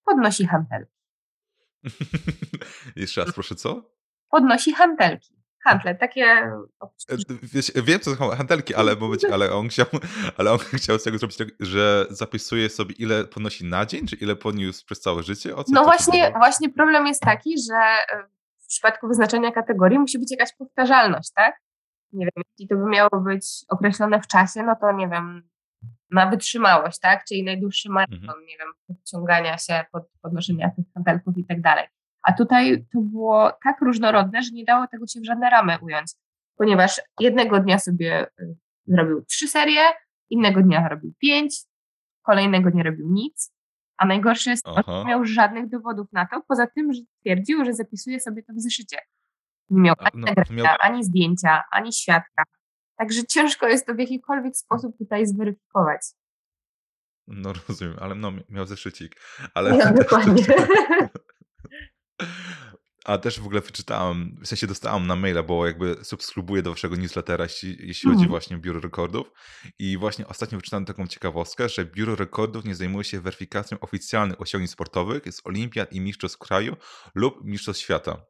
podnosi 0.07 0.47
hantelki. 0.47 0.97
Jeszcze 2.95 3.25
raz 3.25 3.33
proszę, 3.33 3.55
co? 3.55 3.91
Podnosi 4.29 4.73
hantelki. 4.73 5.37
Handle, 5.63 5.95
takie... 5.95 6.23
E, 6.23 7.17
wiesz, 7.43 7.71
wiem, 7.75 7.99
co 7.99 8.15
są 8.15 8.29
hantelki, 8.29 8.75
ale, 8.75 8.95
momencie, 8.95 9.33
ale, 9.33 9.51
on 9.51 9.67
chciał, 9.67 9.85
ale 10.37 10.51
on 10.51 10.57
chciał 10.57 10.99
z 10.99 11.03
tego 11.03 11.17
zrobić 11.17 11.37
tak, 11.37 11.47
że 11.59 12.05
zapisuje 12.09 12.69
sobie, 12.69 12.95
ile 12.95 13.25
podnosi 13.25 13.65
na 13.65 13.85
dzień, 13.85 14.07
czy 14.07 14.15
ile 14.15 14.35
podniósł 14.35 14.85
przez 14.85 15.01
całe 15.01 15.23
życie? 15.23 15.53
no 15.67 15.83
właśnie, 15.83 16.31
właśnie 16.37 16.69
problem 16.69 17.07
jest 17.07 17.21
taki, 17.21 17.55
że 17.61 17.75
e, 17.75 18.27
w 18.57 18.67
przypadku 18.67 19.07
wyznaczenia 19.07 19.51
kategorii 19.51 19.99
musi 19.99 20.19
być 20.19 20.31
jakaś 20.31 20.55
powtarzalność, 20.55 21.31
tak? 21.35 21.61
Nie 22.13 22.25
wiem, 22.25 22.43
jeśli 22.51 22.67
to 22.67 22.75
by 22.75 22.89
miało 22.89 23.21
być 23.21 23.45
określone 23.69 24.21
w 24.21 24.27
czasie, 24.27 24.63
no 24.63 24.75
to 24.81 24.91
nie 24.91 25.07
wiem, 25.07 25.49
na 26.11 26.29
wytrzymałość, 26.29 26.99
tak? 26.99 27.25
Czyli 27.25 27.43
najdłuższy 27.43 27.89
maraton, 27.89 28.19
mhm. 28.19 28.45
nie 28.45 28.57
wiem, 28.57 28.67
podciągania 28.87 29.57
się, 29.57 29.85
pod, 29.91 30.03
podnoszenia 30.21 30.69
tych 30.69 30.85
hantelków 30.93 31.37
i 31.37 31.45
tak 31.45 31.61
dalej. 31.61 31.87
A 32.23 32.33
tutaj 32.33 32.85
to 32.93 32.99
było 33.01 33.51
tak 33.63 33.81
różnorodne, 33.81 34.43
że 34.43 34.51
nie 34.51 34.65
dało 34.65 34.87
tego 34.87 35.07
się 35.07 35.19
w 35.19 35.25
żadne 35.25 35.49
ramy 35.49 35.77
ująć, 35.81 36.11
ponieważ 36.57 37.01
jednego 37.19 37.59
dnia 37.59 37.79
sobie 37.79 38.27
y, 38.39 38.55
zrobił 38.87 39.25
trzy 39.25 39.47
serie, 39.47 39.81
innego 40.29 40.61
dnia 40.61 40.87
robił 40.87 41.13
pięć, 41.19 41.55
kolejnego 42.21 42.69
nie 42.69 42.83
robił 42.83 43.07
nic, 43.09 43.53
a 43.97 44.05
najgorsze 44.05 44.49
jest 44.49 44.67
że 44.67 44.93
nie 44.93 45.05
miał 45.05 45.25
żadnych 45.25 45.69
dowodów 45.69 46.07
na 46.11 46.25
to, 46.25 46.41
poza 46.47 46.67
tym, 46.67 46.93
że 46.93 47.01
twierdził, 47.21 47.65
że 47.65 47.73
zapisuje 47.73 48.19
sobie 48.19 48.43
to 48.43 48.53
w 48.53 48.59
zeszycie. 48.59 48.97
Nie 49.69 49.81
miał 49.81 49.95
ani 49.99 50.11
no, 50.21 50.27
nagrania, 50.27 50.63
miał... 50.63 50.75
ani 50.79 51.03
zdjęcia, 51.03 51.63
ani 51.71 51.93
świadka. 51.93 52.43
Także 52.97 53.25
ciężko 53.25 53.67
jest 53.67 53.85
to 53.85 53.93
w 53.93 53.99
jakikolwiek 53.99 54.57
sposób 54.57 54.97
tutaj 54.97 55.27
zweryfikować. 55.27 56.01
No 57.27 57.53
rozumiem, 57.67 57.95
ale 57.99 58.15
no 58.15 58.31
miał 58.49 58.65
zeszycik. 58.65 59.15
Ale 59.53 59.77
ja, 59.77 59.93
dokładnie. 59.93 60.43
A 63.05 63.17
też 63.17 63.39
w 63.39 63.45
ogóle 63.45 63.61
wyczytałem, 63.61 64.37
w 64.41 64.47
sensie 64.47 64.67
dostałam 64.67 65.07
na 65.07 65.15
maila, 65.15 65.43
bo 65.43 65.67
jakby 65.67 65.97
subskrybuję 66.03 66.61
do 66.61 66.69
waszego 66.69 66.95
newslettera, 66.95 67.43
jeśli, 67.43 67.69
jeśli 67.69 68.09
chodzi 68.09 68.23
mhm. 68.23 68.29
właśnie 68.29 68.55
o 68.55 68.59
Biuro 68.59 68.79
Rekordów. 68.79 69.31
I 69.79 69.97
właśnie 69.97 70.27
ostatnio 70.27 70.57
wyczytałem 70.57 70.85
taką 70.85 71.07
ciekawostkę, 71.07 71.69
że 71.69 71.85
Biuro 71.85 72.15
Rekordów 72.15 72.65
nie 72.65 72.75
zajmuje 72.75 73.03
się 73.03 73.21
weryfikacją 73.21 73.79
oficjalnych 73.79 74.41
osiągnięć 74.41 74.71
sportowych 74.71 75.33
z 75.33 75.41
olimpiad 75.45 75.93
i 75.93 76.01
mistrzostw 76.01 76.37
kraju 76.37 76.75
lub 77.15 77.43
mistrzostw 77.43 77.83
świata. 77.83 78.25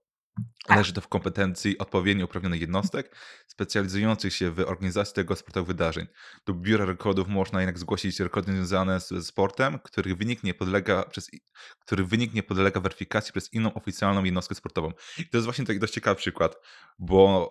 Tak. 0.67 0.77
Leży 0.77 0.93
to 0.93 1.01
w 1.01 1.07
kompetencji 1.07 1.77
odpowiednio 1.77 2.25
uprawnionych 2.25 2.61
jednostek 2.61 3.15
specjalizujących 3.47 4.33
się 4.33 4.51
w 4.51 4.59
organizacji 4.59 5.15
tego 5.15 5.35
sportowych 5.35 5.67
wydarzeń. 5.67 6.07
Do 6.45 6.53
biura 6.53 6.85
rekordów 6.85 7.27
można 7.27 7.61
jednak 7.61 7.79
zgłosić 7.79 8.19
rekordy 8.19 8.51
związane 8.51 8.99
z 8.99 9.27
sportem, 9.27 9.79
który 9.83 10.15
wynik 10.15 10.43
nie 10.43 10.53
podlega, 10.53 11.03
przez, 11.03 11.31
który 11.79 12.05
wynik 12.05 12.33
nie 12.33 12.43
podlega 12.43 12.79
weryfikacji 12.79 13.31
przez 13.31 13.53
inną 13.53 13.73
oficjalną 13.73 14.23
jednostkę 14.23 14.55
sportową. 14.55 14.91
I 15.17 15.29
to 15.29 15.37
jest 15.37 15.45
właśnie 15.45 15.65
taki 15.65 15.79
dość 15.79 15.93
ciekawy 15.93 16.15
przykład, 16.15 16.55
bo 16.99 17.49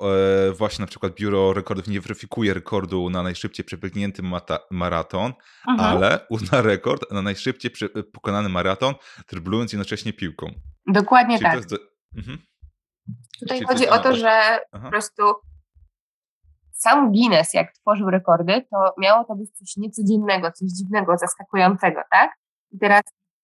e, 0.49 0.53
właśnie 0.53 0.83
na 0.83 0.87
przykład 0.87 1.15
biuro 1.15 1.53
rekordów 1.53 1.89
nie 1.89 2.01
weryfikuje 2.01 2.55
rekordu 2.55 3.11
na 3.11 3.23
najszybciej 3.23 3.65
przebiegnięty 3.65 4.23
maraton, 4.71 5.33
mhm. 5.69 5.97
ale 5.97 6.27
uzna 6.31 6.63
rekord 6.63 7.13
na 7.13 7.23
najszybciej 7.23 7.71
pokonany 8.13 8.49
maraton, 8.49 8.95
dryblując 9.29 9.73
jednocześnie 9.73 10.13
piłką. 10.13 10.55
Dokładnie 10.87 11.39
Czyli 11.39 11.51
tak. 11.51 11.67
To 11.67 11.75
jest, 11.75 11.85
mhm. 12.17 12.39
Tutaj 13.41 13.63
chodzi 13.63 13.89
o 13.89 13.99
to, 13.99 14.17
że 14.17 14.31
Aha. 14.73 14.85
po 14.85 14.91
prostu 14.91 15.23
sam 16.73 17.13
Guinness, 17.13 17.55
jak 17.55 17.73
tworzył 17.73 18.11
rekordy, 18.11 18.67
to 18.71 18.95
miało 18.99 19.25
to 19.25 19.35
być 19.35 19.51
coś 19.51 19.77
niecodziennego, 19.77 20.53
coś 20.53 20.69
dziwnego, 20.69 21.19
zaskakującego, 21.19 22.01
tak? 22.11 22.31
I 22.71 22.79
teraz 22.79 23.03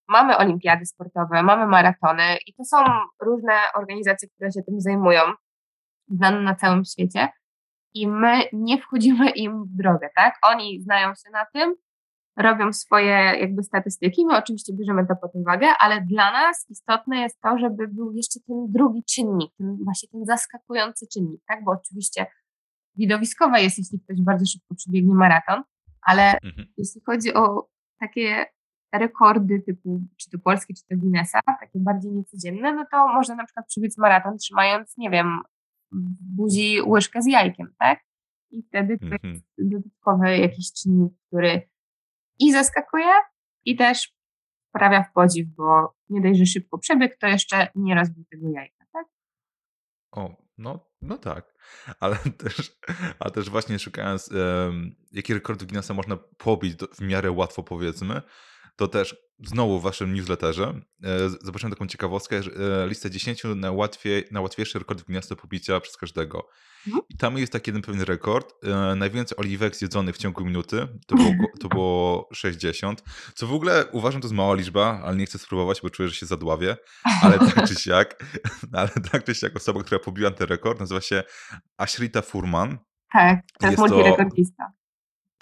mamy 0.09 0.37
olimpiady 0.37 0.87
sportowe, 0.87 1.43
mamy 1.43 1.67
maratony 1.67 2.37
i 2.47 2.55
to 2.55 2.65
są 2.65 2.77
różne 3.21 3.53
organizacje, 3.75 4.29
które 4.29 4.53
się 4.53 4.63
tym 4.63 4.81
zajmują, 4.81 5.21
znane 6.09 6.41
na 6.41 6.55
całym 6.55 6.85
świecie 6.85 7.29
i 7.95 8.09
my 8.09 8.43
nie 8.53 8.83
wchodzimy 8.83 9.31
im 9.31 9.65
w 9.65 9.77
drogę, 9.77 10.11
tak? 10.17 10.35
Oni 10.43 10.83
znają 10.83 11.09
się 11.09 11.31
na 11.33 11.47
tym, 11.55 11.75
robią 12.37 12.73
swoje 12.73 13.15
jakby 13.41 13.63
statystyki. 13.63 14.27
My 14.27 14.39
oczywiście 14.39 14.73
bierzemy 14.77 15.07
to 15.07 15.17
pod 15.17 15.31
uwagę, 15.35 15.67
ale 15.79 16.01
dla 16.01 16.33
nas 16.33 16.67
istotne 16.71 17.21
jest 17.21 17.41
to, 17.41 17.59
żeby 17.59 17.89
był 17.89 18.13
jeszcze 18.13 18.41
ten 18.41 18.57
drugi 18.69 19.05
czynnik, 19.05 19.51
ten 19.59 19.79
właśnie 19.85 20.09
ten 20.09 20.25
zaskakujący 20.25 21.07
czynnik, 21.13 21.41
tak? 21.49 21.65
Bo 21.65 21.73
oczywiście 21.73 22.27
widowiskowe 22.97 23.63
jest, 23.63 23.79
jeśli 23.79 24.01
ktoś 24.01 24.21
bardzo 24.21 24.47
szybko 24.47 24.75
przebiegnie 24.75 25.15
maraton, 25.15 25.63
ale 26.03 26.33
mhm. 26.33 26.69
jeśli 26.77 27.01
chodzi 27.07 27.35
o 27.35 27.69
takie 28.01 28.47
rekordy 28.93 29.63
typu 29.67 30.01
czy 30.17 30.31
to 30.31 30.39
polskie, 30.39 30.75
czy 30.75 30.83
to 30.91 30.97
Guinnessa, 30.97 31.41
takie 31.61 31.79
bardziej 31.79 32.13
niecodzienne, 32.13 32.73
no 32.73 32.87
to 32.91 33.09
można 33.09 33.35
na 33.35 33.45
przykład 33.45 33.67
przebiec 33.67 33.99
maraton 33.99 34.39
trzymając, 34.39 34.97
nie 34.97 35.11
wiem, 35.11 35.41
w 35.93 36.37
buzi 36.37 36.83
łyżkę 36.87 37.23
z 37.23 37.27
jajkiem, 37.27 37.75
tak? 37.79 38.01
I 38.51 38.63
wtedy 38.63 38.99
to 38.99 39.07
jest 39.07 39.25
mhm. 39.25 39.43
dodatkowy 39.59 40.39
jakiś 40.39 40.73
czynnik, 40.73 41.13
który 41.27 41.72
i 42.39 42.53
zaskakuje, 42.53 43.13
i 43.65 43.77
też 43.77 44.13
sprawia 44.69 45.03
w 45.03 45.13
podziw, 45.13 45.49
bo 45.49 45.95
nie 46.09 46.21
dość, 46.21 46.39
że 46.39 46.47
szybko 46.47 46.79
przebiegł, 46.79 47.15
to 47.21 47.27
jeszcze 47.27 47.69
nie 47.75 47.95
rozbił 47.95 48.25
tego 48.31 48.49
jajka, 48.51 48.85
tak? 48.93 49.07
O, 50.13 50.37
no, 50.59 50.91
no 51.03 51.19
tak. 51.19 51.55
Ale 52.01 52.17
też, 52.43 52.79
ale 53.19 53.31
też 53.31 53.51
właśnie 53.51 53.79
szukając, 53.79 54.31
um, 54.33 54.95
jakie 55.13 55.35
rekordy 55.35 55.67
Guinnessa 55.67 55.95
można 55.95 56.17
pobić 56.17 56.77
do, 56.77 56.87
w 56.87 57.01
miarę 57.01 57.31
łatwo, 57.31 57.63
powiedzmy, 57.63 58.23
to 58.77 58.89
też 58.89 59.17
znowu 59.45 59.81
w 59.81 59.83
waszym 59.83 60.15
newsletterze 60.15 60.81
e, 61.05 61.29
zobaczyłem 61.41 61.73
taką 61.73 61.87
ciekawostkę, 61.87 62.37
e, 62.37 62.89
listę 62.89 63.11
10 63.11 63.43
najłatwiej, 63.57 64.25
najłatwiejszych 64.31 64.83
rekordów 64.83 65.07
Guinnessa 65.07 65.29
do 65.29 65.37
pobicia 65.37 65.81
przez 65.81 65.97
każdego. 65.97 66.49
Mhm. 66.87 67.03
I 67.09 67.17
tam 67.17 67.39
jest 67.39 67.53
taki 67.53 67.71
jeden 67.71 67.83
pewien 67.83 68.03
rekord. 68.03 68.55
E, 68.65 68.97
najwięcej 68.97 69.39
oliwek 69.39 69.77
zjedzonych 69.77 70.15
w 70.15 70.19
ciągu 70.19 70.45
minuty 70.45 70.89
to 71.07 71.17
było, 71.17 71.33
to 71.61 71.69
było 71.69 72.29
60. 72.33 73.03
Co 73.35 73.47
w 73.47 73.53
ogóle 73.53 73.87
uważam, 73.93 74.21
to 74.21 74.27
jest 74.27 74.35
mała 74.35 74.55
liczba, 74.55 75.01
ale 75.05 75.17
nie 75.17 75.27
chcę 75.27 75.39
spróbować, 75.39 75.81
bo 75.81 75.91
czuję, 75.91 76.09
że 76.09 76.15
się 76.15 76.27
zadławię. 76.27 76.77
Ale 77.23 77.39
tak 77.39 77.69
czy 77.69 77.75
siak, 77.75 78.25
ale 78.73 78.89
tak 78.89 79.25
czy 79.25 79.35
siak 79.35 79.57
osoba, 79.57 79.83
która 79.83 79.99
pobiła 79.99 80.31
ten 80.31 80.49
rekord, 80.49 80.81
nazywa 80.81 81.01
się 81.01 81.23
Ashrita 81.77 82.23
Furman. 82.23 82.79
Tak, 83.13 83.41
to 83.61 83.67
jest, 83.67 83.79
jest 83.79 83.93
multirekordista. 83.93 84.73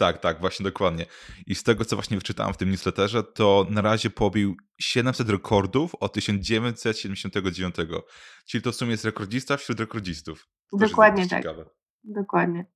Tak, 0.01 0.19
tak, 0.19 0.41
właśnie 0.41 0.65
dokładnie. 0.65 1.07
I 1.47 1.55
z 1.55 1.63
tego, 1.63 1.85
co 1.85 1.97
właśnie 1.97 2.17
wyczytałem 2.17 2.55
w 2.55 2.57
tym 2.57 2.71
newsletterze, 2.71 3.23
to 3.23 3.67
na 3.71 3.81
razie 3.81 4.11
pobił 4.11 4.57
700 4.81 5.31
rekordów 5.31 5.95
od 5.95 6.13
1979. 6.13 7.75
Czyli 8.49 8.63
to 8.63 8.73
w 8.73 8.75
sumie 8.75 8.91
jest 8.91 9.05
rekordzista 9.05 9.57
wśród 9.57 9.81
rekordzistów. 9.81 10.49
To 10.71 10.77
Dokładnie 10.77 11.29
tak. 11.29 11.43
Ciekawe. 11.43 11.65
Dokładnie. 12.05 12.67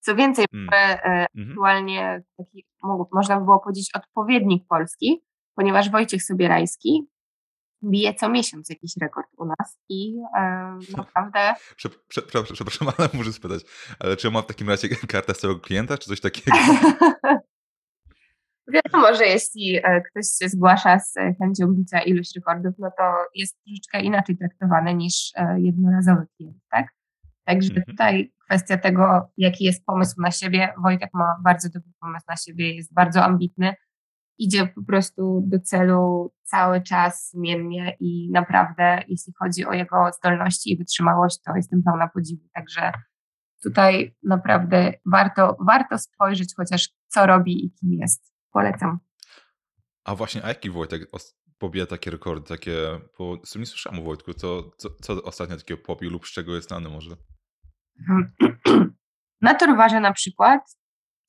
Co 0.00 0.14
więcej, 0.14 0.44
mm. 0.52 0.68
E, 0.72 1.26
mhm. 1.34 1.50
aktualnie 1.50 2.22
taki, 2.36 2.66
można 3.12 3.38
by 3.38 3.44
było 3.44 3.60
powiedzieć, 3.60 3.90
odpowiednik 3.94 4.66
Polski, 4.68 5.24
ponieważ 5.54 5.90
Wojciech 5.90 6.22
Sobierajski 6.22 7.08
bije 7.84 8.14
co 8.14 8.28
miesiąc 8.28 8.70
jakiś 8.70 8.96
rekord 9.00 9.26
u 9.38 9.44
nas 9.44 9.78
i 9.88 10.14
e, 10.38 10.78
naprawdę... 10.96 11.54
Przepraszam, 12.08 12.54
przepraszam, 12.54 12.88
ale 12.98 13.08
muszę 13.14 13.32
spytać, 13.32 13.62
ale 13.98 14.16
czy 14.16 14.30
ma 14.30 14.42
w 14.42 14.46
takim 14.46 14.68
razie 14.68 14.88
kartę 15.12 15.34
całego 15.34 15.60
klienta, 15.60 15.98
czy 15.98 16.08
coś 16.08 16.20
takiego? 16.20 16.56
Wiadomo, 18.72 19.14
że 19.14 19.24
jeśli 19.24 19.76
e, 19.76 20.00
ktoś 20.00 20.26
się 20.38 20.48
zgłasza 20.48 20.98
z 20.98 21.14
chęcią 21.38 21.66
bicia 21.66 22.00
iluś 22.00 22.26
rekordów, 22.36 22.74
no 22.78 22.90
to 22.98 23.04
jest 23.34 23.58
troszeczkę 23.64 24.00
inaczej 24.00 24.36
traktowany 24.36 24.94
niż 24.94 25.32
e, 25.36 25.60
jednorazowy 25.60 26.26
klient, 26.36 26.56
tak? 26.70 26.86
Także 27.44 27.68
mhm. 27.68 27.86
tutaj 27.86 28.32
kwestia 28.44 28.78
tego, 28.78 29.30
jaki 29.36 29.64
jest 29.64 29.84
pomysł 29.86 30.14
na 30.18 30.30
siebie. 30.30 30.74
Wojtek 30.82 31.10
ma 31.14 31.36
bardzo 31.44 31.68
dobry 31.68 31.90
pomysł 32.00 32.24
na 32.28 32.36
siebie, 32.36 32.74
jest 32.74 32.94
bardzo 32.94 33.24
ambitny, 33.24 33.74
idzie 34.38 34.66
po 34.66 34.82
prostu 34.84 35.42
do 35.46 35.60
celu 35.60 36.32
cały 36.42 36.82
czas 36.82 37.30
zmiennie 37.30 37.96
i 38.00 38.30
naprawdę, 38.30 39.02
jeśli 39.08 39.32
chodzi 39.38 39.64
o 39.64 39.72
jego 39.72 40.10
zdolności 40.18 40.72
i 40.72 40.78
wytrzymałość, 40.78 41.40
to 41.46 41.56
jestem 41.56 41.82
pełna 41.82 42.08
podziwu. 42.08 42.48
Także 42.54 42.92
tutaj 43.62 44.16
naprawdę 44.22 44.92
warto, 45.06 45.56
warto 45.66 45.98
spojrzeć 45.98 46.54
chociaż, 46.56 46.88
co 47.08 47.26
robi 47.26 47.66
i 47.66 47.72
kim 47.72 47.92
jest. 47.92 48.32
Polecam. 48.52 48.98
A 50.04 50.14
właśnie, 50.14 50.44
a 50.44 50.48
jaki 50.48 50.70
Wojtek 50.70 51.10
pobija 51.58 51.86
takie 51.86 52.10
rekordy, 52.10 52.48
takie, 52.48 53.00
bo 53.18 53.36
w 53.36 53.48
sumie 53.48 53.60
nie 53.62 53.66
słyszałem 53.66 54.00
o 54.00 54.02
Wojtku, 54.02 54.34
co, 54.34 54.70
co, 54.76 54.90
co 54.90 55.22
ostatnio 55.22 55.56
takiego 55.56 55.82
pobił 55.82 56.10
lub 56.10 56.26
z 56.26 56.32
czego 56.32 56.54
jest 56.54 56.68
znany 56.68 56.88
może? 56.88 57.16
Na 59.40 59.54
torwarze 59.54 60.00
na 60.00 60.12
przykład 60.12 60.60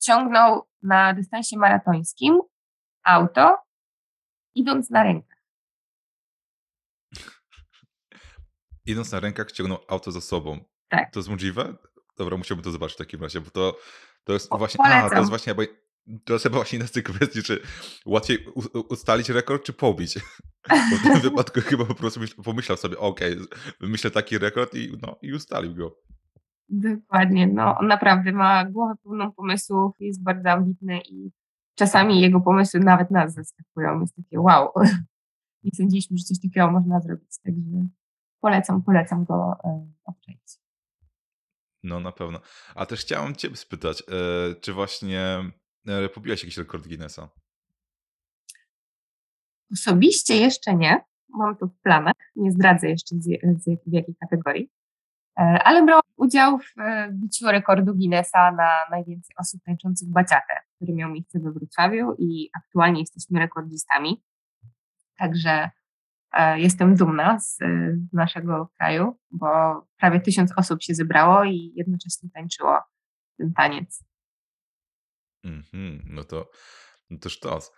ciągnął 0.02 0.62
na 0.82 1.14
dystansie 1.14 1.58
maratońskim 1.58 2.40
auto, 3.04 3.56
idąc 4.54 4.90
na 4.90 5.02
rękach. 5.02 5.38
idąc 8.86 9.12
na 9.12 9.20
rękach 9.20 9.52
ciągnął 9.52 9.78
auto 9.88 10.12
za 10.12 10.20
sobą. 10.20 10.64
Tak. 10.88 11.12
To 11.12 11.18
jest 11.18 11.28
możliwe? 11.28 11.74
Dobra, 12.18 12.36
musiałbym 12.36 12.64
to 12.64 12.70
zobaczyć 12.70 12.94
w 12.94 12.98
takim 12.98 13.22
razie, 13.22 13.40
bo 13.40 13.50
to, 13.50 13.76
to 14.24 14.32
jest 14.32 14.52
O, 14.52 14.58
właśnie. 14.58 14.84
A, 14.84 14.88
to 14.88 14.98
polecam. 14.98 15.18
jest 15.18 15.28
właśnie. 15.28 15.54
Bo, 15.54 15.62
to 16.24 16.32
jest 16.32 16.42
chyba 16.42 16.56
właśnie 16.56 16.86
z 16.86 16.92
tych 16.92 17.04
kwestii, 17.04 17.42
czy 17.42 17.62
łatwiej 18.06 18.46
ustalić 18.88 19.28
rekord, 19.28 19.64
czy 19.64 19.72
pobić. 19.72 20.18
Bo 20.90 20.96
w 20.96 21.02
tym 21.02 21.20
wypadku 21.20 21.60
chyba 21.60 21.84
po 21.84 21.94
prostu 21.94 22.20
myśl, 22.20 22.42
pomyślał 22.42 22.78
sobie, 22.78 22.98
okej, 22.98 23.36
wymyślę 23.80 24.10
taki 24.10 24.38
rekord 24.38 24.74
i, 24.74 24.92
no, 25.02 25.18
i 25.22 25.32
ustalił 25.32 25.74
go. 25.74 25.96
Dokładnie, 26.68 27.46
no 27.46 27.78
on 27.78 27.86
naprawdę 27.86 28.32
ma 28.32 28.64
głowę 28.64 28.94
pełną 29.02 29.32
pomysłów, 29.32 29.96
jest 30.00 30.22
bardzo 30.22 30.50
ambitny 30.50 31.00
i 31.00 31.30
czasami 31.74 32.20
jego 32.20 32.40
pomysły 32.40 32.80
nawet 32.80 33.10
nas 33.10 33.34
zaskakują. 33.34 34.00
Jest 34.00 34.16
takie 34.16 34.40
wow, 34.40 34.72
nie 35.64 35.70
sądziliśmy, 35.76 36.18
że 36.18 36.24
coś 36.24 36.40
takiego 36.40 36.70
można 36.70 37.00
zrobić, 37.00 37.38
także 37.44 37.86
polecam, 38.40 38.82
polecam 38.82 39.24
go 39.24 39.56
e, 39.64 39.86
obczaić. 40.04 40.58
No 41.82 42.00
na 42.00 42.12
pewno. 42.12 42.40
A 42.74 42.86
też 42.86 43.00
chciałem 43.00 43.34
Ciebie 43.34 43.56
spytać, 43.56 44.02
e, 44.02 44.54
czy 44.60 44.72
właśnie 44.72 45.20
e, 45.86 46.08
pobiłaś 46.08 46.42
jakiś 46.42 46.58
rekord 46.58 46.86
Guinnessa? 46.86 47.28
Osobiście 49.72 50.36
jeszcze 50.36 50.74
nie, 50.74 51.04
mam 51.28 51.56
to 51.56 51.66
w 51.66 51.80
planach, 51.82 52.14
nie 52.36 52.52
zdradzę 52.52 52.88
jeszcze 52.88 53.16
z, 53.16 53.24
z, 53.62 53.64
w 53.86 53.92
jakiej 53.92 54.14
kategorii, 54.20 54.70
E, 54.70 54.83
ale 55.36 55.84
brałam 55.84 56.02
udział 56.16 56.58
w 56.58 56.78
e, 56.78 57.08
biciu 57.12 57.46
rekordu 57.46 57.94
Guinnessa 57.94 58.52
na 58.52 58.70
najwięcej 58.90 59.36
osób 59.38 59.62
tańczących 59.64 60.08
baciatę, 60.08 60.54
który 60.76 60.94
miał 60.94 61.10
miejsce 61.10 61.40
we 61.40 61.52
Wrocławiu 61.52 62.14
i 62.18 62.50
aktualnie 62.56 63.00
jesteśmy 63.00 63.38
rekordzistami. 63.40 64.22
Także 65.18 65.70
e, 66.32 66.60
jestem 66.60 66.96
dumna 66.96 67.40
z, 67.40 67.62
e, 67.62 67.96
z 68.10 68.12
naszego 68.12 68.68
kraju, 68.76 69.18
bo 69.30 69.46
prawie 69.96 70.20
tysiąc 70.20 70.52
osób 70.56 70.82
się 70.82 70.94
zebrało 70.94 71.44
i 71.44 71.72
jednocześnie 71.74 72.30
tańczyło 72.34 72.78
ten 73.38 73.52
taniec. 73.52 74.04
Mhm, 75.44 76.02
no 76.06 76.24
to, 76.24 76.50
no 77.10 77.18
to 77.18 77.28
sztos. 77.28 77.72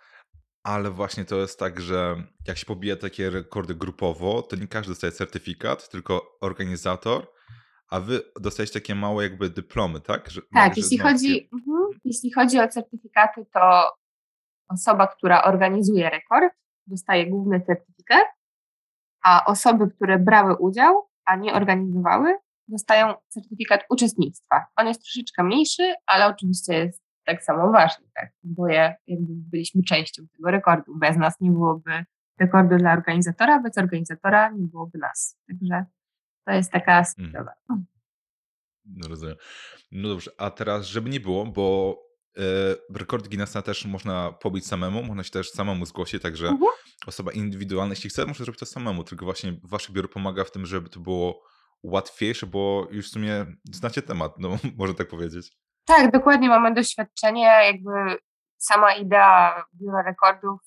Ale 0.63 0.91
właśnie 0.91 1.25
to 1.25 1.35
jest 1.35 1.59
tak, 1.59 1.81
że 1.81 2.23
jak 2.47 2.57
się 2.57 2.65
pobija 2.65 2.95
takie 2.95 3.29
rekordy 3.29 3.75
grupowo, 3.75 4.41
to 4.41 4.55
nie 4.55 4.67
każdy 4.67 4.91
dostaje 4.91 5.11
certyfikat, 5.13 5.89
tylko 5.89 6.37
organizator, 6.41 7.27
a 7.89 7.99
wy 7.99 8.21
dostajecie 8.41 8.73
takie 8.73 8.95
małe 8.95 9.23
jakby 9.23 9.49
dyplomy, 9.49 10.01
tak? 10.01 10.29
Że, 10.29 10.41
Tak, 10.53 10.77
jeśli 10.77 10.97
chodzi, 10.97 11.49
mhm, 11.53 11.99
jeśli 12.05 12.31
chodzi 12.31 12.59
o 12.59 12.67
certyfikaty, 12.67 13.45
to 13.53 13.91
osoba, 14.69 15.07
która 15.07 15.43
organizuje 15.43 16.09
rekord, 16.09 16.53
dostaje 16.87 17.29
główny 17.29 17.61
certyfikat, 17.61 18.23
a 19.23 19.45
osoby, 19.45 19.89
które 19.95 20.19
brały 20.19 20.55
udział, 20.55 21.09
a 21.25 21.35
nie 21.35 21.53
organizowały, 21.53 22.35
dostają 22.67 23.13
certyfikat 23.27 23.81
uczestnictwa. 23.89 24.65
On 24.75 24.87
jest 24.87 25.01
troszeczkę 25.01 25.43
mniejszy, 25.43 25.93
ale 26.05 26.27
oczywiście 26.27 26.73
jest 26.73 27.06
tak 27.27 27.43
samo 27.43 27.71
ważny, 27.71 28.05
tak? 28.15 28.31
bo 28.43 28.67
je, 28.67 28.95
jakby 29.07 29.33
byliśmy 29.33 29.83
częścią 29.83 30.27
tego 30.37 30.51
rekordu. 30.51 30.97
Bez 30.99 31.17
nas 31.17 31.39
nie 31.41 31.51
byłoby 31.51 32.05
rekordu 32.39 32.77
dla 32.77 32.93
organizatora, 32.93 33.59
bez 33.61 33.77
organizatora 33.77 34.49
nie 34.49 34.67
byłoby 34.67 34.97
nas. 34.97 35.37
Także 35.47 35.85
to 36.45 36.51
jest 36.51 36.71
taka 36.71 37.03
sprawa. 37.05 37.51
No 38.85 39.07
rozumiem. 39.07 39.35
No 39.91 40.09
dobrze, 40.09 40.31
a 40.37 40.51
teraz, 40.51 40.85
żeby 40.85 41.09
nie 41.09 41.19
było, 41.19 41.45
bo 41.45 41.97
e, 42.37 42.41
rekord 42.99 43.27
Guinnessa 43.27 43.61
też 43.61 43.85
można 43.85 44.31
pobić 44.31 44.67
samemu, 44.67 45.03
można 45.03 45.23
się 45.23 45.31
też 45.31 45.51
samemu 45.51 45.85
zgłosić, 45.85 46.21
także 46.21 46.47
Mhm. 46.47 46.71
osoba 47.07 47.31
indywidualna, 47.31 47.91
jeśli 47.91 48.09
chce, 48.09 48.25
może 48.25 48.43
zrobić 48.43 48.59
to 48.59 48.65
samemu, 48.65 49.03
tylko 49.03 49.25
właśnie 49.25 49.53
wasze 49.63 49.93
biuro 49.93 50.07
pomaga 50.07 50.43
w 50.43 50.51
tym, 50.51 50.65
żeby 50.65 50.89
to 50.89 50.99
było 50.99 51.43
łatwiejsze, 51.83 52.47
bo 52.47 52.87
już 52.91 53.07
w 53.09 53.11
sumie 53.11 53.45
znacie 53.71 54.01
temat, 54.01 54.39
no 54.39 54.49
można 54.77 54.95
tak 54.95 55.07
powiedzieć. 55.07 55.57
Tak, 55.87 56.11
dokładnie 56.11 56.49
mamy 56.49 56.73
doświadczenie. 56.73 57.41
Jakby 57.65 58.17
sama 58.57 58.93
idea 58.93 59.63
Biura 59.75 60.01
Rekordów 60.01 60.59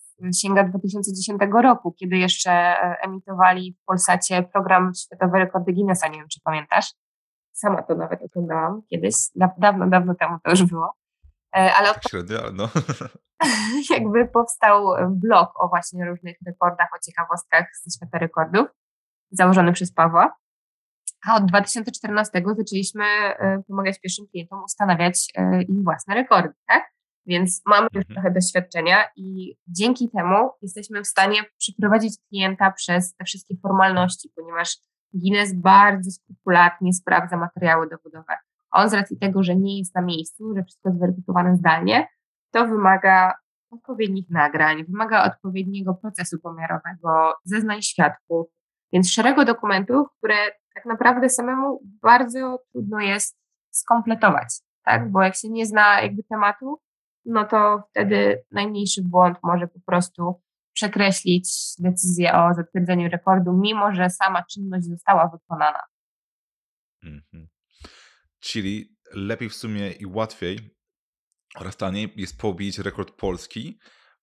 sięga 0.42 0.64
2010 0.64 1.40
roku, 1.62 1.92
kiedy 1.92 2.16
jeszcze 2.16 2.50
e, 2.52 2.96
emitowali 3.02 3.76
w 3.82 3.84
Polsacie 3.84 4.42
program 4.42 4.92
Światowe 4.94 5.38
Rekordy 5.38 5.72
Guinnessa. 5.72 6.08
Nie 6.08 6.18
wiem, 6.18 6.28
czy 6.28 6.40
pamiętasz. 6.44 6.92
Sama 7.52 7.82
to 7.82 7.94
nawet 7.94 8.22
oglądałam 8.22 8.82
kiedyś. 8.90 9.14
Da- 9.34 9.54
Dawno, 9.58 9.86
dawno 9.86 10.14
temu 10.14 10.38
to 10.44 10.50
już 10.50 10.62
było. 10.64 10.94
E, 11.56 11.74
Ale 11.74 11.90
od 11.90 11.96
średnio, 12.10 12.38
jakby 13.90 14.28
powstał 14.28 14.86
blog 15.10 15.64
o 15.64 15.68
właśnie 15.68 16.04
różnych 16.06 16.36
rekordach, 16.46 16.88
o 16.96 16.98
ciekawostkach 17.06 17.66
ze 17.84 17.96
świata 17.96 18.18
rekordów, 18.18 18.66
założony 19.30 19.72
przez 19.72 19.92
Pawła. 19.94 20.36
A 21.28 21.36
od 21.36 21.44
2014 21.44 22.42
zaczęliśmy 22.58 23.04
e, 23.04 23.62
pomagać 23.68 24.00
pierwszym 24.00 24.26
klientom 24.26 24.64
ustanawiać 24.64 25.28
e, 25.34 25.62
ich 25.62 25.84
własne 25.84 26.14
rekordy, 26.14 26.54
tak? 26.66 26.84
Więc 27.26 27.62
mamy 27.66 27.88
już 27.92 28.04
Mhm. 28.04 28.14
trochę 28.14 28.30
doświadczenia 28.30 28.96
i 29.16 29.56
dzięki 29.66 30.08
temu 30.10 30.50
jesteśmy 30.62 31.02
w 31.02 31.06
stanie 31.06 31.38
przyprowadzić 31.58 32.14
klienta 32.28 32.70
przez 32.70 33.14
te 33.16 33.24
wszystkie 33.24 33.56
formalności, 33.62 34.30
ponieważ 34.36 34.76
Guinness 35.14 35.54
bardzo 35.54 36.10
skrupulatnie 36.10 36.92
sprawdza 36.92 37.36
materiały 37.36 37.88
dowodowe. 37.88 38.34
On 38.70 38.90
z 38.90 38.94
racji 38.94 39.18
tego, 39.18 39.42
że 39.42 39.56
nie 39.56 39.78
jest 39.78 39.94
na 39.94 40.02
miejscu, 40.02 40.54
że 40.56 40.64
wszystko 40.64 40.88
jest 40.88 41.00
weryfikowane 41.00 41.56
zdalnie, 41.56 42.08
to 42.50 42.66
wymaga 42.66 43.34
odpowiednich 43.70 44.30
nagrań, 44.30 44.84
wymaga 44.84 45.24
odpowiedniego 45.24 45.94
procesu 45.94 46.38
pomiarowego, 46.38 47.34
zeznań 47.44 47.82
świadków, 47.82 48.46
więc 48.92 49.10
szeregu 49.10 49.44
dokumentów, 49.44 50.08
które 50.18 50.34
tak 50.74 50.86
naprawdę 50.86 51.30
samemu 51.30 51.80
bardzo 52.02 52.58
trudno 52.72 53.00
jest 53.00 53.38
skompletować, 53.70 54.60
tak? 54.84 55.10
Bo 55.10 55.22
jak 55.22 55.36
się 55.36 55.48
nie 55.48 55.66
zna 55.66 56.02
jakby 56.02 56.22
tematu, 56.22 56.80
no 57.24 57.44
to 57.44 57.82
wtedy 57.90 58.44
najmniejszy 58.50 59.02
błąd 59.02 59.38
może 59.42 59.68
po 59.68 59.80
prostu 59.80 60.40
przekreślić 60.72 61.48
decyzję 61.78 62.34
o 62.34 62.54
zatwierdzeniu 62.54 63.08
rekordu, 63.08 63.52
mimo 63.52 63.94
że 63.94 64.10
sama 64.10 64.42
czynność 64.42 64.86
została 64.86 65.28
wykonana. 65.28 65.80
Mhm. 67.02 67.48
Czyli 68.40 68.96
lepiej 69.14 69.48
w 69.48 69.54
sumie 69.54 69.92
i 69.92 70.06
łatwiej 70.06 70.76
oraz 71.56 71.76
taniej 71.76 72.12
jest 72.16 72.40
pobić 72.40 72.78
rekord 72.78 73.10
polski, 73.10 73.78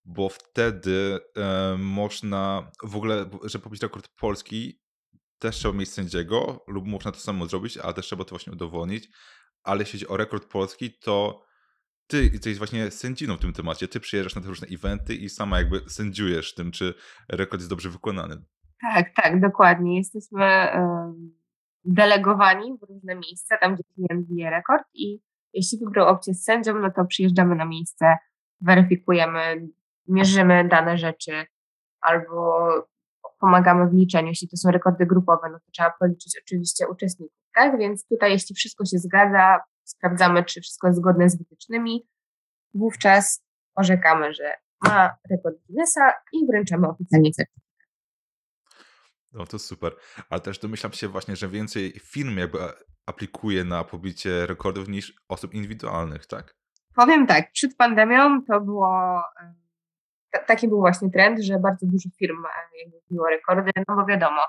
bo 0.06 0.30
wtedy 0.30 1.20
e, 1.36 1.76
można 1.78 2.72
w 2.84 2.96
ogóle, 2.96 3.30
żeby 3.44 3.64
pobić 3.64 3.82
rekord 3.82 4.08
polski, 4.08 4.82
też 5.40 5.56
trzeba 5.56 5.78
mieć 5.78 5.90
sędziego 5.90 6.64
lub 6.68 6.86
można 6.86 7.12
to 7.12 7.20
samo 7.20 7.46
zrobić, 7.46 7.78
ale 7.78 7.94
też 7.94 8.06
trzeba 8.06 8.24
to 8.24 8.30
właśnie 8.30 8.54
udowodnić. 8.54 9.10
Ale 9.64 9.80
jeśli 9.80 10.00
chodzi 10.00 10.08
o 10.08 10.18
rekord 10.18 10.46
polski, 10.52 10.98
to 11.00 11.44
ty 12.08 12.24
jesteś 12.24 12.58
właśnie 12.58 12.92
sędziną 12.92 13.36
w 13.36 13.40
tym 13.40 13.54
temacie. 13.54 13.88
Ty 13.88 14.00
przyjeżdżasz 14.00 14.36
na 14.36 14.42
te 14.42 14.48
różne 14.48 14.68
eventy 14.68 15.16
i 15.16 15.30
sama 15.30 15.58
jakby 15.58 15.80
sędziujesz 15.88 16.54
tym, 16.54 16.72
czy 16.72 16.94
rekord 17.30 17.62
jest 17.62 17.70
dobrze 17.70 17.90
wykonany. 17.90 18.44
Tak, 18.82 19.10
tak, 19.16 19.42
dokładnie. 19.42 19.98
Jesteśmy 19.98 20.68
delegowani 21.84 22.78
w 22.78 22.90
różne 22.90 23.16
miejsca, 23.16 23.58
tam 23.58 23.76
gdzie 23.76 23.84
klient 23.84 24.28
bije 24.28 24.50
rekord 24.50 24.84
i 24.94 25.22
jeśli 25.54 25.80
wybrał 25.80 26.08
opcję 26.08 26.34
z 26.34 26.44
sędzią, 26.44 26.80
no 26.80 26.92
to 26.96 27.06
przyjeżdżamy 27.06 27.56
na 27.56 27.66
miejsce, 27.66 28.18
weryfikujemy, 28.62 29.68
mierzymy 30.08 30.68
dane 30.68 30.98
rzeczy 30.98 31.46
albo 32.02 32.68
pomagamy 33.40 33.90
w 33.90 33.94
liczeniu. 33.94 34.28
Jeśli 34.28 34.50
to 34.50 34.58
są 34.58 34.72
rekordy 34.72 35.06
grupowe, 35.06 35.50
no 35.52 35.60
to 35.60 35.66
trzeba 35.72 35.94
policzyć 36.00 36.40
oczywiście 36.44 36.88
uczestników, 36.88 37.38
tak? 37.56 37.78
Więc 37.80 38.08
tutaj 38.08 38.32
jeśli 38.32 38.56
wszystko 38.56 38.86
się 38.86 38.98
zgadza, 38.98 39.60
sprawdzamy, 39.84 40.44
czy 40.44 40.62
wszystko 40.62 40.88
jest 40.88 41.00
zgodne 41.00 41.30
z 41.30 41.38
wytycznymi, 41.38 42.08
wówczas 42.74 43.44
orzekamy, 43.76 44.34
że 44.34 44.54
ma 44.84 45.18
rekord 45.32 45.56
Guinnessa 45.68 46.14
i 46.34 46.48
wręczamy 46.48 46.88
oficjalnie 46.88 47.32
certyfikat. 47.32 47.68
No 49.32 49.46
to 49.46 49.60
super. 49.60 49.96
Ale 50.30 50.42
też 50.42 50.60
domyślam 50.60 50.94
się 50.94 51.08
właśnie, 51.08 51.36
że 51.36 51.48
więcej 51.48 52.00
firm 52.00 52.38
jakby 52.38 52.60
aplikuje 53.06 53.64
na 53.64 53.84
pobicie 53.84 54.48
rekordów 54.48 54.88
niż 54.88 55.14
osób 55.28 55.54
indywidualnych, 55.54 56.26
tak? 56.26 56.56
Powiem 56.96 57.28
tak, 57.28 57.52
przed 57.52 57.78
pandemią 57.78 58.44
to 58.46 58.62
było, 58.62 59.22
taki 60.48 60.68
był 60.68 60.80
właśnie 60.80 61.10
trend, 61.12 61.40
że 61.44 61.60
bardzo 61.60 61.86
dużo 61.86 62.10
firm 62.20 62.46
e, 62.46 62.50
jakby 62.84 62.98
biło 63.12 63.30
rekordy, 63.30 63.72
no 63.88 63.96
bo 63.96 64.06
wiadomo, 64.06 64.42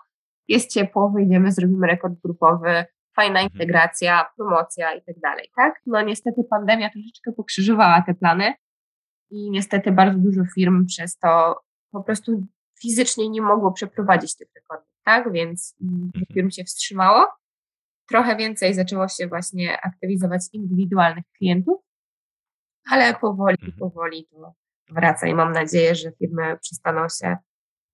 jest 0.48 0.70
ciepło, 0.72 1.10
wyjdziemy, 1.10 1.52
zrobimy 1.52 1.86
rekord 1.86 2.14
grupowy, 2.24 2.84
fajna 3.16 3.40
Mhm. 3.40 3.52
integracja, 3.52 4.26
promocja 4.36 4.94
i 4.94 5.02
tak 5.02 5.18
dalej, 5.20 5.50
tak? 5.56 5.74
No 5.86 6.02
niestety 6.02 6.44
pandemia 6.50 6.90
troszeczkę 6.90 7.32
pokrzyżowała 7.32 8.02
te 8.06 8.14
plany 8.14 8.54
i 9.30 9.50
niestety 9.50 9.92
bardzo 9.92 10.18
dużo 10.18 10.42
firm 10.54 10.86
przez 10.86 11.18
to 11.18 11.60
po 11.92 12.02
prostu 12.02 12.46
fizycznie 12.82 13.28
nie 13.28 13.42
mogło 13.42 13.72
przeprowadzić 13.72 14.36
tych 14.36 14.48
rekordów, 14.54 14.88
tak? 15.04 15.32
Więc 15.32 15.76
mm, 15.82 16.02
Mhm. 16.14 16.26
firm 16.34 16.50
się 16.50 16.64
wstrzymało. 16.64 17.26
Trochę 18.08 18.36
więcej 18.36 18.74
zaczęło 18.74 19.08
się 19.08 19.26
właśnie 19.26 19.80
aktywizować 19.80 20.42
indywidualnych 20.52 21.24
klientów, 21.38 21.80
ale 22.90 23.14
powoli, 23.14 23.56
Mhm. 23.62 23.78
powoli 23.78 24.26
to 24.26 24.52
wraca 24.90 25.26
i 25.26 25.34
mam 25.34 25.52
nadzieję, 25.52 25.94
że 25.94 26.12
firmy 26.12 26.58
przestaną 26.60 27.06
się 27.08 27.36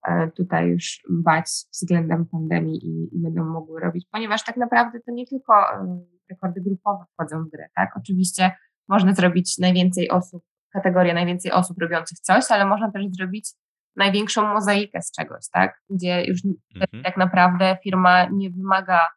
e, 0.07 0.31
tutaj 0.31 0.67
już 0.67 1.01
bać 1.09 1.45
względem 1.73 2.25
pandemii 2.25 2.85
i, 2.85 3.15
i 3.17 3.19
będą 3.19 3.45
mogły 3.45 3.81
robić, 3.81 4.07
ponieważ 4.11 4.43
tak 4.43 4.57
naprawdę 4.57 4.99
to 4.99 5.11
nie 5.11 5.25
tylko 5.25 5.53
e, 5.73 6.05
rekordy 6.29 6.61
grupowe 6.61 7.05
wchodzą 7.13 7.43
w 7.43 7.49
grę, 7.49 7.67
tak? 7.75 7.97
Oczywiście 7.97 8.51
można 8.87 9.13
zrobić 9.13 9.57
najwięcej 9.57 10.09
osób, 10.09 10.43
kategorię 10.73 11.13
najwięcej 11.13 11.51
osób 11.51 11.77
robiących 11.81 12.19
coś, 12.19 12.43
ale 12.49 12.65
można 12.65 12.91
też 12.91 13.05
zrobić 13.11 13.53
największą 13.95 14.53
mozaikę 14.53 15.01
z 15.01 15.11
czegoś, 15.11 15.49
tak? 15.51 15.81
Gdzie 15.89 16.25
już 16.25 16.41
Mhm. 16.75 17.03
tak 17.03 17.17
naprawdę 17.17 17.77
firma 17.83 18.25
nie 18.25 18.49
wymaga 18.49 19.07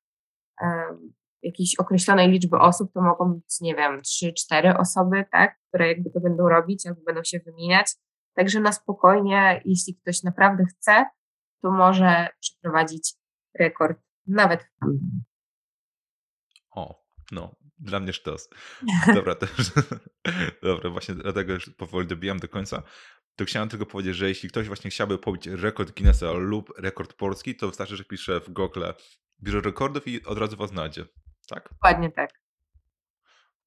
jakiejś 1.42 1.74
określonej 1.78 2.30
liczby 2.30 2.58
osób, 2.58 2.92
to 2.92 3.02
mogą 3.02 3.34
być, 3.34 3.60
nie 3.60 3.74
wiem, 3.74 4.00
3-4 4.52 4.80
osoby, 4.80 5.24
tak? 5.32 5.58
Które 5.68 5.88
jakby 5.88 6.10
to 6.10 6.20
będą 6.20 6.48
robić 6.48 6.86
albo 6.86 7.00
będą 7.06 7.24
się 7.24 7.38
wymieniać. 7.38 7.86
Także 8.34 8.60
na 8.60 8.72
spokojnie, 8.72 9.62
jeśli 9.64 9.96
ktoś 9.96 10.22
naprawdę 10.22 10.64
chce, 10.64 11.06
to 11.62 11.70
może 11.70 12.28
przeprowadzić 12.40 13.14
rekord 13.58 13.98
nawet 14.26 14.62
w 14.62 14.78
pandemii. 14.80 15.22
O, 16.70 17.04
no, 17.32 17.56
dla 17.78 18.00
mnie 18.00 18.12
sztos. 18.12 18.48
Dobra, 19.14 19.34
już, 19.58 19.72
dobra, 20.62 20.90
właśnie 20.90 21.14
dlatego 21.14 21.52
już 21.52 21.70
powoli 21.70 22.06
dobijam 22.06 22.38
do 22.38 22.48
końca. 22.48 22.82
To 23.36 23.44
chciałem 23.44 23.68
tylko 23.68 23.86
powiedzieć, 23.86 24.16
że 24.16 24.28
jeśli 24.28 24.48
ktoś 24.48 24.66
właśnie 24.66 24.90
chciałby 24.90 25.18
pobić 25.18 25.46
rekord 25.46 25.94
Guinnessa 25.94 26.32
lub 26.32 26.72
rekord 26.78 27.12
polski, 27.14 27.56
to 27.56 27.68
wystarczy, 27.68 27.96
że 27.96 28.04
pisze 28.04 28.40
w 28.40 28.50
Google 28.50 28.84
biuro 29.42 29.60
rekordów 29.60 30.08
i 30.08 30.24
od 30.24 30.38
razu 30.38 30.56
was 30.56 30.70
znajdzie. 30.70 31.04
Tak? 31.48 31.68
Dokładnie 31.72 32.12
tak. 32.12 32.30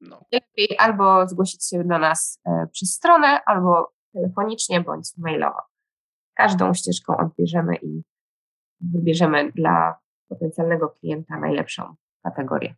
No. 0.01 0.25
Lepiej 0.31 0.77
albo 0.77 1.27
zgłosić 1.27 1.69
się 1.69 1.83
do 1.83 1.99
nas 1.99 2.41
e, 2.45 2.67
przez 2.71 2.93
stronę, 2.93 3.43
albo 3.45 3.93
telefonicznie, 4.13 4.81
bądź 4.81 5.17
mailowo. 5.17 5.61
Każdą 6.33 6.73
ścieżką 6.73 7.17
odbierzemy 7.17 7.75
i 7.75 8.03
wybierzemy 8.81 9.51
dla 9.51 9.99
potencjalnego 10.27 10.89
klienta 10.89 11.39
najlepszą 11.39 11.95
kategorię. 12.23 12.75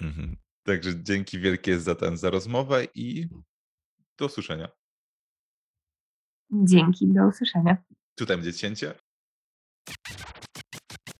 Mhm. 0.00 0.36
Także 0.62 1.02
dzięki 1.02 1.38
wielkie 1.38 1.80
za 1.80 1.94
ten, 1.94 2.16
za 2.16 2.30
rozmowę 2.30 2.84
i 2.94 3.28
do 4.18 4.26
usłyszenia. 4.26 4.68
Dzięki, 6.50 7.12
do 7.12 7.26
usłyszenia. 7.26 7.76
Tutaj 8.14 8.36
będzie 8.36 8.52
cięcie. 8.52 8.94